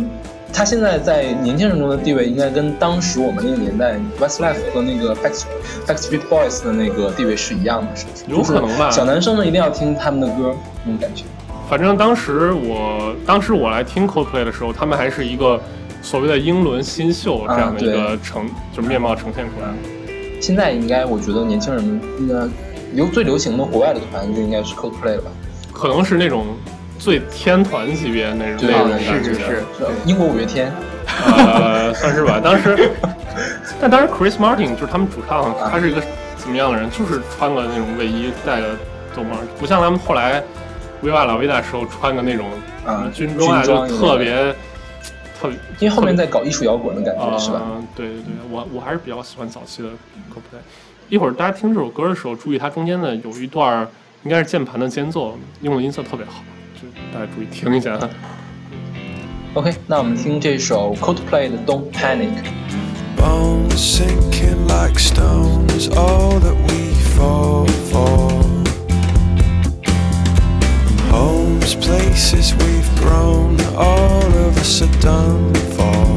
[0.55, 5.43] 他现在在年轻人中的地位，应该跟当时我们那个年代 Westlife 和那个 Back
[5.85, 8.23] Backstreet Boys 的那个地位是一样的，是不是？
[8.31, 11.25] 有可能吧小男生们一定要听他们的歌，那种感觉。
[11.69, 15.59] 反正当时我当时我来听 Coldplay 的时候，他们还是一个
[16.01, 19.67] 所谓的英伦新秀这样的一个呈，就是面貌呈现出来。
[20.39, 22.35] 现在应该，我觉得年轻人们应该
[22.93, 25.31] 流最流行的国外的团就应该是 Coldplay 了吧？
[25.73, 26.45] 可能是那种
[26.99, 29.63] 最天团级别那种对那种对感觉是是是，
[30.05, 30.71] 英国五月天，
[31.25, 32.39] 呃，算是吧。
[32.43, 32.91] 当时，
[33.79, 36.01] 但当时 Chris Martin 就是他们主唱，啊他是一个
[36.37, 36.89] 怎么样的人？
[36.89, 38.75] 就是穿个那种卫衣，戴个
[39.15, 40.41] 兜帽，不像他们后来
[41.03, 42.47] Viva La Vida 时候穿个那种
[42.85, 44.55] 啊军装啊，就特别
[45.39, 45.57] 特别。
[45.79, 47.61] 因为后面在搞艺术摇滚的感觉，啊、是吧？
[47.95, 49.89] 对对对，我我还是比较喜欢早期的
[50.33, 50.59] Coldplay。
[51.09, 53.87] 一会儿大家听这首歌的时候，注意它中间的有一段
[54.23, 56.43] 应该是键盘的间奏，用的音色特别好，
[56.84, 57.98] 就大家注意听一下。
[59.54, 62.44] OK，那我们听这首 Coldplay 的 Don't Panic。
[63.16, 68.30] Bones sinking like stones, all that we fall for.
[71.10, 76.16] Homes, places we've grown, all of us are done for.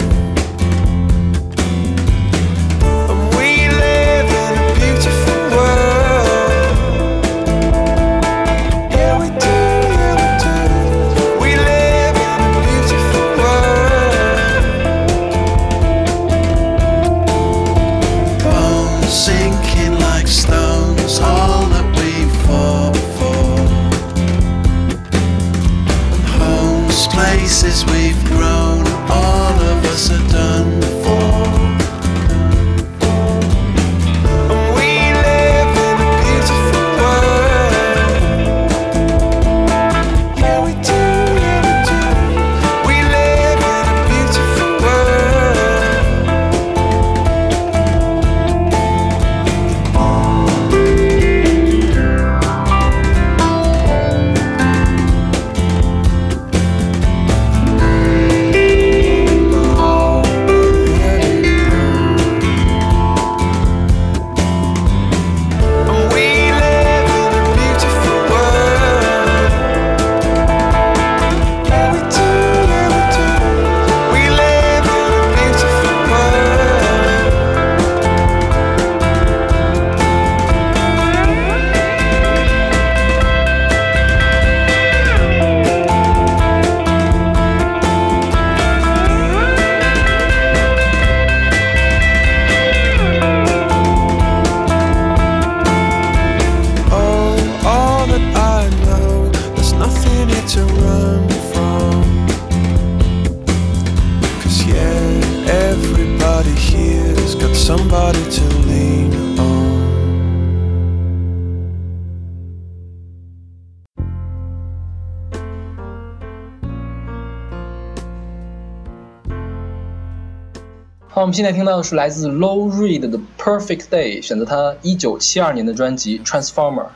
[121.29, 126.87] 们现在听到的是来自 Low Reed 的 Perfect Day，选择他一九七二年的专辑 Transformer。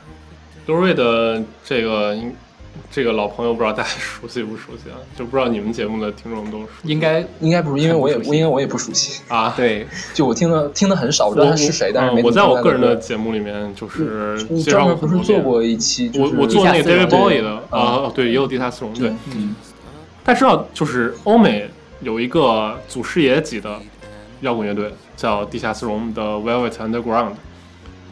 [0.65, 2.17] Low Reed 的这个
[2.89, 4.97] 这个老朋友，不知道大家熟悉不熟悉啊？
[5.15, 9.53] 就不知道你们节目的听众都熟应该应该不是，因为我也很不熟悉因为我也不熟悉，啊？
[9.57, 9.85] 对，
[10.15, 15.41] 就我听的听的很少，我知道他是谁，但是没嗯我在我个人的的节目里面就是你介绍专门不是过很多遍。
[15.43, 19.55] 做过一期，就是我我做那个 David Bowie 的啊，对，也有地下丝绒，对对。，嗯
[20.25, 21.69] 大家知道，就是欧美
[21.99, 23.77] 有一个祖师爷级的
[24.43, 27.31] 摇滚乐队，叫地下丝绒的 Velvet Underground。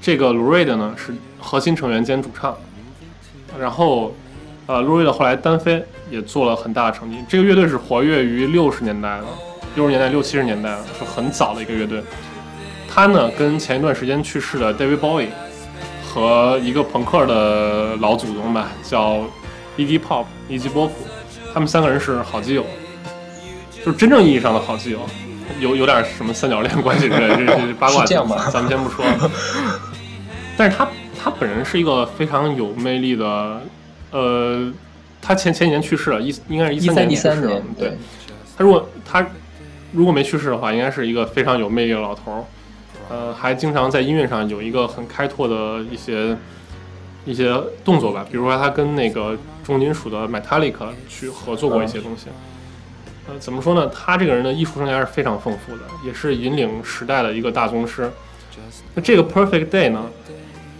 [0.01, 2.57] 这个卢瑞的呢是核心成员兼主唱，
[3.59, 4.15] 然后
[4.65, 7.17] 呃，卢瑞的后来单飞，也做了很大的成绩。
[7.27, 9.25] 这个乐队是活跃于六十年代的，
[9.75, 12.01] 六十年代、六七十年代，是很早的一个乐队。
[12.89, 15.27] 他呢跟前一段时间去世的 David Bowie
[16.03, 19.25] 和一个朋克的老祖宗吧，叫
[19.77, 20.93] Iggy Pop 伊基波普，
[21.53, 22.65] 他们三个人是好基友，
[23.85, 24.99] 就是真正意义上的好基友，
[25.59, 29.05] 有有点什么三角恋关系之类 的，这这八卦这样吗咱们先不说。
[30.57, 30.87] 但是他
[31.21, 33.61] 他本人是一个非常有魅力的，
[34.11, 34.71] 呃，
[35.21, 37.97] 他前前几年去世了，一应该是一三年一去世的三年，对对。
[38.57, 39.25] 他如果他
[39.91, 42.43] 如果没去世的话，应该是一个非常有魅力的老头儿，
[43.09, 46.37] 呃，还经常在音乐上有一个很开拓的一些
[47.25, 47.51] 一些
[47.83, 52.27] 动作吧，比如说他跟那个重金属的 Metallica 去合作过一些东西。
[53.39, 53.87] 怎么说呢？
[53.87, 58.11] 他这个人的艺术生涯是非常丰富的，也是引领时代的一个大宗师。
[58.93, 60.05] 那这个 Perfect Day 呢，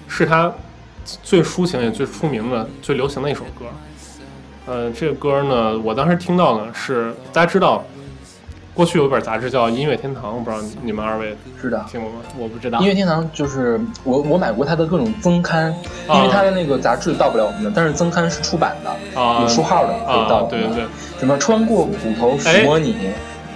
[0.07, 0.53] 是他
[1.03, 3.65] 最抒情也最出名的、最流行的一首歌。
[4.67, 7.83] 呃，这个歌呢，我当时听到呢是大家知道，
[8.73, 11.85] 过去有一本杂志叫《音乐天堂》，我不知道你们二位是的。
[11.91, 12.19] 听过吗？
[12.37, 12.87] 我不知道音。
[12.87, 15.65] 乐天堂就是我我买过它的各种增刊，
[16.07, 20.43] 啊因为它的那个杂志到不了我们的，但是增刊是出版的，啊有书号的，可以到。
[20.43, 20.85] 对对对，
[21.19, 22.95] 什么穿过骨头抚摸你，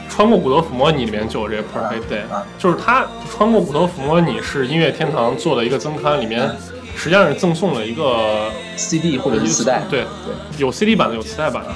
[0.09, 6.51] 穿过骨头抚摸你里面就有这个 Perfect Day，、啊就是它穿过骨头抚摸你是音乐天堂做的一个增刊，里面
[6.95, 9.81] 实际上是赠送了一个 CD 或者是磁带。
[9.89, 11.75] 对，对，有 CD 版的，有磁带版的，呃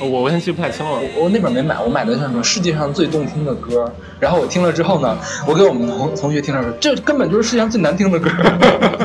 [0.00, 0.92] 我我现在记不太清了。
[0.92, 3.92] 我我那本没买，我买的是什么世界上最动听的歌。
[4.20, 8.30] 然后我听了之后呢，我给我们同同学听了说，这根本就是世界上最难听的歌。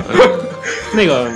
[0.95, 1.32] 那个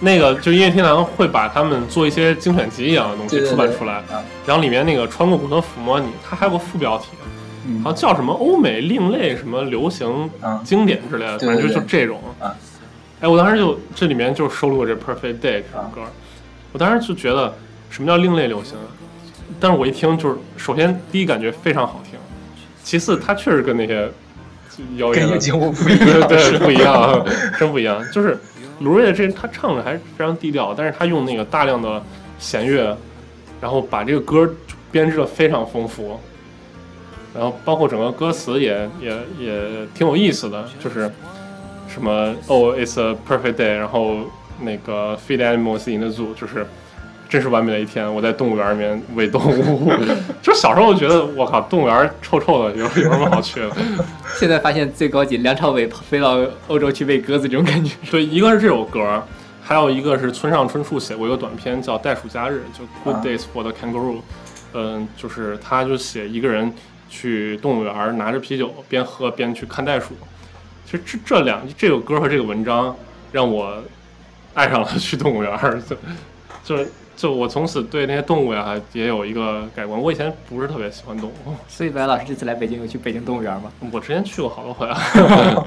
[0.00, 7.08] 那个就音乐天堂会把他们做一些精选集一样的东西出版出来，啊然后里面那个穿过骨头抚摸你，它还有个副标题，
[7.66, 12.18] 嗯好像叫什么欧美另类什么流行啊经典之类的，对反正就就这种。
[12.38, 12.54] 啊
[13.20, 16.00] 哎，我当时就这里面就收录了这 Perfect Day 这首啊歌，
[16.72, 17.54] 我当时就觉得
[17.90, 18.78] 什么叫另类流行？
[19.58, 22.18] 但是我一听就是，首先第一感觉非常好听，
[22.84, 24.08] 其次它确实跟那些
[24.96, 27.26] 谣言跟夜景我不一对样，对不一样，
[27.58, 28.00] 真不一样。
[28.12, 28.38] 就是
[28.78, 32.02] 卢瑞的这他唱的还是非常低调，但是他用那个大量的
[32.38, 32.96] 弦乐，
[33.60, 34.48] 然后把这个歌
[34.92, 36.18] 编织的非常丰富，
[37.34, 41.10] 然后包括整个歌词也也也挺有意思的，就是
[41.88, 44.18] 什么 Oh it's a perfect day，然后
[44.60, 46.64] 那个 feed animals in the zoo，就是。
[47.30, 49.92] 真是完美的一天，我在动物园里面喂动物。
[50.42, 53.70] 就小时候觉得，我靠，动物园臭臭的，有有什么好去的？
[54.36, 57.94] 现在发现最高级，梁朝伟飞到欧洲去喂鸽子这种感觉。
[58.10, 59.22] 对，一个是这首歌，
[59.62, 64.22] 还有一个是村上春树写过一个短篇叫《袋鼠假日》，就 Good 啊 Days for the Kangaroo。
[64.74, 66.72] 嗯，就是他就写一个人
[67.08, 70.08] 去动物园拿着啤酒边喝边去看袋鼠。
[70.84, 72.96] 其实这这两这首歌和这个文章
[73.30, 73.80] 让我
[74.54, 75.56] 爱上了去动物园，
[75.88, 75.96] 就
[76.64, 76.90] 就是
[77.20, 80.00] 就我从此对那些动物呀也有一个改观。
[80.00, 83.70] 我以前不是特别喜欢动物， 所以白老师这次来北京有去北京动物园吗？
[83.92, 84.98] 我之前去过好多回啊。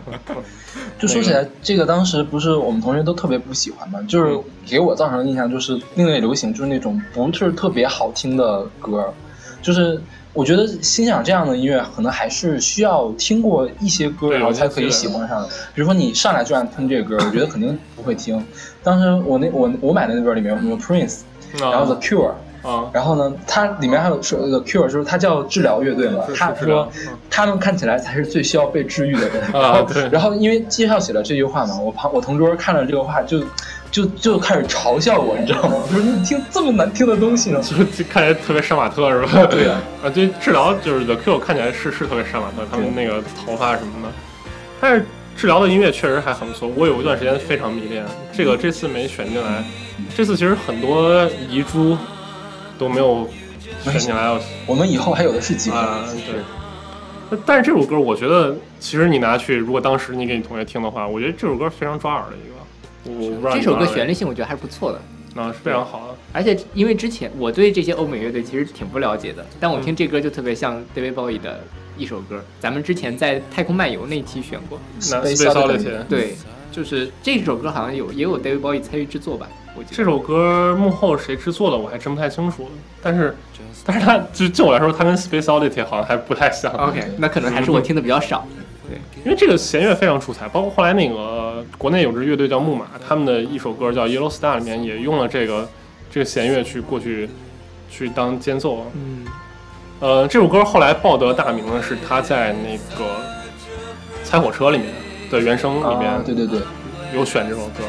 [0.97, 4.35] 就说起来，这个当时不是我们同学都特别不喜欢嘛，就是
[4.65, 9.13] 给我造成的印象就是另类流行，就是那种不是特别好听的歌，
[9.61, 10.01] 就是
[10.33, 15.47] 我觉得欣赏这样的音乐，可能还是需要听过一些歌，然后才可以喜欢上的。
[15.75, 18.43] 比如说你上来就让听这个歌，我觉得肯定不会听。
[18.81, 21.19] 当时我那我我买的那本里面有什么 Prince，
[21.59, 22.31] 然后 The Cure。
[22.63, 26.89] 啊，然后呢，它里面还有说 The Cure，就是它叫治疗乐队嘛他说
[27.29, 29.41] 他们看起来才是最需要被治愈的人。
[29.51, 33.43] 啊然后对然后因为介绍写了这句话嘛，我旁我同桌看了这个话就
[33.91, 35.75] 就就开始嘲笑我，你知道吗？
[35.91, 37.59] 就是你听这么难听的东西呢。
[37.69, 39.45] 就是看起来特别杀马特是吧？
[39.51, 44.13] 对呀啊，对，治疗就是 The Cure 看起来是是特别杀马特，他们那个头发什么的，
[44.79, 46.69] 但是治疗的音乐确实还很不错。
[46.75, 49.63] 我有一段时间非常迷恋这个，这次没选进来，
[50.15, 51.97] 这次其实很多遗珠
[52.77, 53.29] 都没有
[53.83, 55.77] 选进来我们以后还有的是机会。
[55.77, 57.37] 啊，对。
[57.45, 63.19] 但是这首歌，我觉得其实你拿去，如果当时你给你同学听的话，我觉得这首歌非常抓耳的一个。
[63.19, 66.15] 我我不知道这首歌旋律律性我觉得还是不错的，啊是非常好的。
[66.31, 71.59] 而且因为之前我对这些欧美乐队其实挺不了解的，但我听这歌就特别像 David Bowie 的
[71.97, 74.79] 一首歌，咱们之前在《太空漫游》那期选过。
[75.11, 76.35] 那 Space Space Oddity Oddity 对，
[76.71, 79.95] 就是这首歌好像有也有 David Bowie 参与制作吧，我记得。
[79.95, 82.69] 这首歌幕后谁制作的我还真不太清楚，
[83.01, 83.35] 但是，
[83.85, 86.71] 但是它就就我来说，它跟 Space Oddity 好像还不太像。
[86.73, 88.47] OK， 那可能还是我听的比较少。
[88.89, 95.69] 对因为这个弦乐非常出彩，包括后来那个国内有支乐队叫木马，他们的一首歌叫《Yellow Star》里面也用了这个
[96.11, 97.29] 这个弦乐去过去
[97.89, 98.85] 去当间奏。
[98.93, 99.25] 嗯，
[99.99, 103.05] 呃，这首歌后来报得大名的是他在那个
[104.23, 104.87] 《猜火车》里面
[105.31, 106.59] 的原声里面啊，对对对，
[107.15, 107.83] 有选这首歌，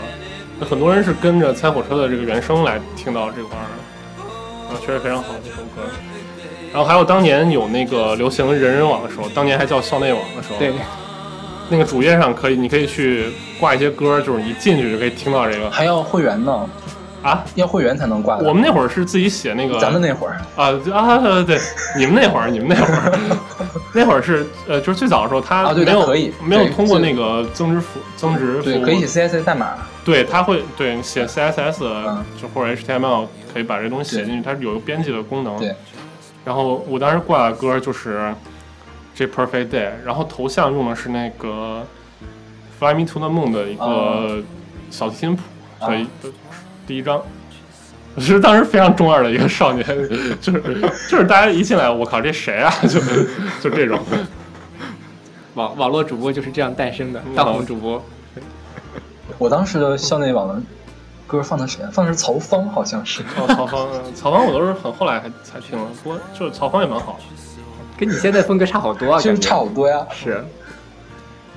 [0.61, 3.67] 那很多人是跟着《猜火车》的这个原声来听到这块儿
[4.69, 5.83] 的，啊，确实非常好的一首歌。
[6.73, 10.73] 然后还有当年有那个流行人人网的时候，当年还叫校内网的时候，对，
[11.69, 15.69] 那个主页上可以，你可以去挂一些歌，就是你一进去就可以听到这个。
[15.71, 16.69] 还要会员呢，
[17.25, 17.45] 啊。
[17.57, 18.37] 要会员才能挂。
[18.39, 20.39] 我们那会儿是自己写那个，咱们那会儿。
[20.55, 21.61] 啊啊对对，
[21.99, 23.19] 你们那会儿，你们那会儿，
[23.93, 29.75] 那会儿是呃，就是最早的时候，他没有、它可以没有通过那个增值服增值服务，对可以写 CSS 代码，
[30.05, 32.25] 对，他会对写 CSS 嗯。
[32.41, 35.57] 就或者 HTML 可以把这东西写进去，它是有一个编辑的功能。
[35.59, 35.75] 对。
[36.45, 38.35] 然后我当时挂的歌就是
[39.15, 41.83] 这 Perfect Day，然后头像用的是那个
[42.79, 44.43] Fly Me to the Moon 的一个哦。
[44.91, 45.43] 小提琴谱，
[45.81, 46.07] 所以
[46.87, 47.23] 第一章。
[48.17, 49.85] 其实当时非常中二的一个少年，
[50.41, 52.73] 就是就是大家一进来，我靠，这谁啊？
[52.87, 53.01] 就
[53.61, 53.99] 就这种，
[55.55, 58.01] 网网络主播就是这样诞生的，嗯当红主播。
[59.39, 60.63] 我当时的校内网的
[61.27, 61.91] 歌放的谁啊？
[61.93, 63.23] 放的是曹芳，好像是。
[63.37, 67.25] 哦，曹芳，曹芳我都是很后来才才听了，不过就是曹芳也蛮好的。
[67.99, 70.07] 跟你现在风格差好多啊，其实差好多呀。
[70.13, 70.45] 是。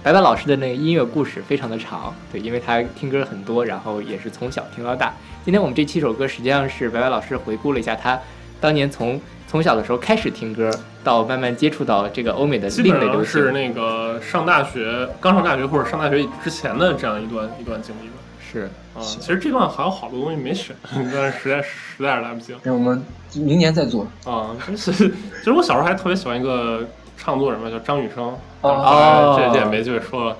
[0.07, 5.13] 白白老师的那个音乐故事非常的长，对，因为他听歌很多，然后也是从小听到大。
[5.43, 8.17] 今天我们这七首歌实际上是白白老师回顾了一下他
[8.61, 9.19] 当年从
[9.49, 10.71] 从小的时候开始听歌，
[11.03, 13.51] 到慢慢接触到这个欧美的基另类流本上是。
[13.51, 18.13] 那个上大学，刚上大学或者上大学之前的这样一段一段经历吧。
[18.39, 18.61] 是，
[18.95, 22.59] 啊，其实这段还有好多东西没选， 但是实在实在是来不及了。
[22.63, 23.03] 那我们
[23.33, 24.07] 明年再做。
[24.23, 28.23] 啊，真是，其实我小时候还特别喜欢一个唱作人嘛，叫张雨生。
[28.61, 30.37] 哦后来这这也没机会说了，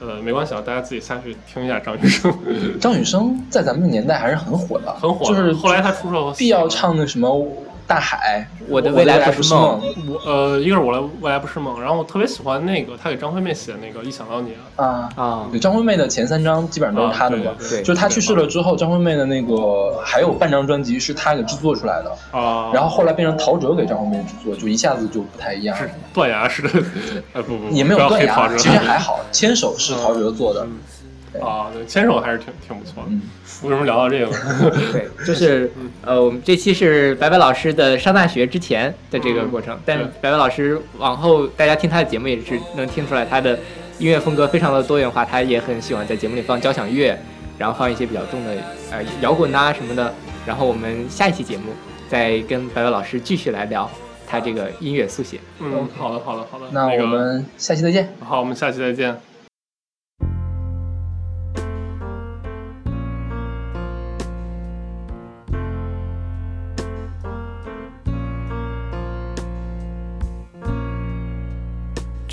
[0.00, 2.32] 呃，没关系啊，大家自己下去听一下张雨生，
[2.80, 5.26] 张雨生在咱们的年代还是很火的，很火。
[5.26, 7.28] 就是后来他出售必要唱的什么
[7.86, 15.08] 大海，我的未未来不是梦梦我呃，一个是我的未来不是梦，然后我特别喜欢那个他给张惠妹写的那个一想到你啊，啊。
[15.16, 26.68] 啊，对，张惠妹的前三张基本上都是他的嘛，啊对对就是他去世了之后，张惠妹的那个还有半张专辑是他给制作出来的，啊，然后后来变成陶喆给张惠妹制作，就一下子就不太一样，是断崖式的，
[27.34, 30.66] 哎不不不，也没有断崖，其实还好，牵手是陶喆做的，
[31.40, 33.08] 啊，对，牵手还是挺挺不错的。
[33.10, 33.22] 嗯
[33.62, 34.30] 为什么聊到这个？
[34.92, 35.72] 对，就是
[36.02, 43.58] 呃，我们这期是白白老师的上大学之前的这个过程，但白白老师往后大家听他的节目也是能听出来他的
[43.98, 47.18] 音乐风格非常的多元化，他也很喜欢在节目里放交响乐，
[47.56, 48.52] 然后放一些比较重的
[48.90, 50.12] 呃摇滚啊什么的。
[50.44, 51.72] 然后我们下一期节目
[52.10, 53.90] 再跟白白老师继续来聊
[54.28, 55.40] 他这个音乐速写。
[55.60, 56.66] 嗯，好的，好的，好的。
[56.72, 58.12] 那我们下期再见。
[58.20, 59.18] 好，我们下期再见。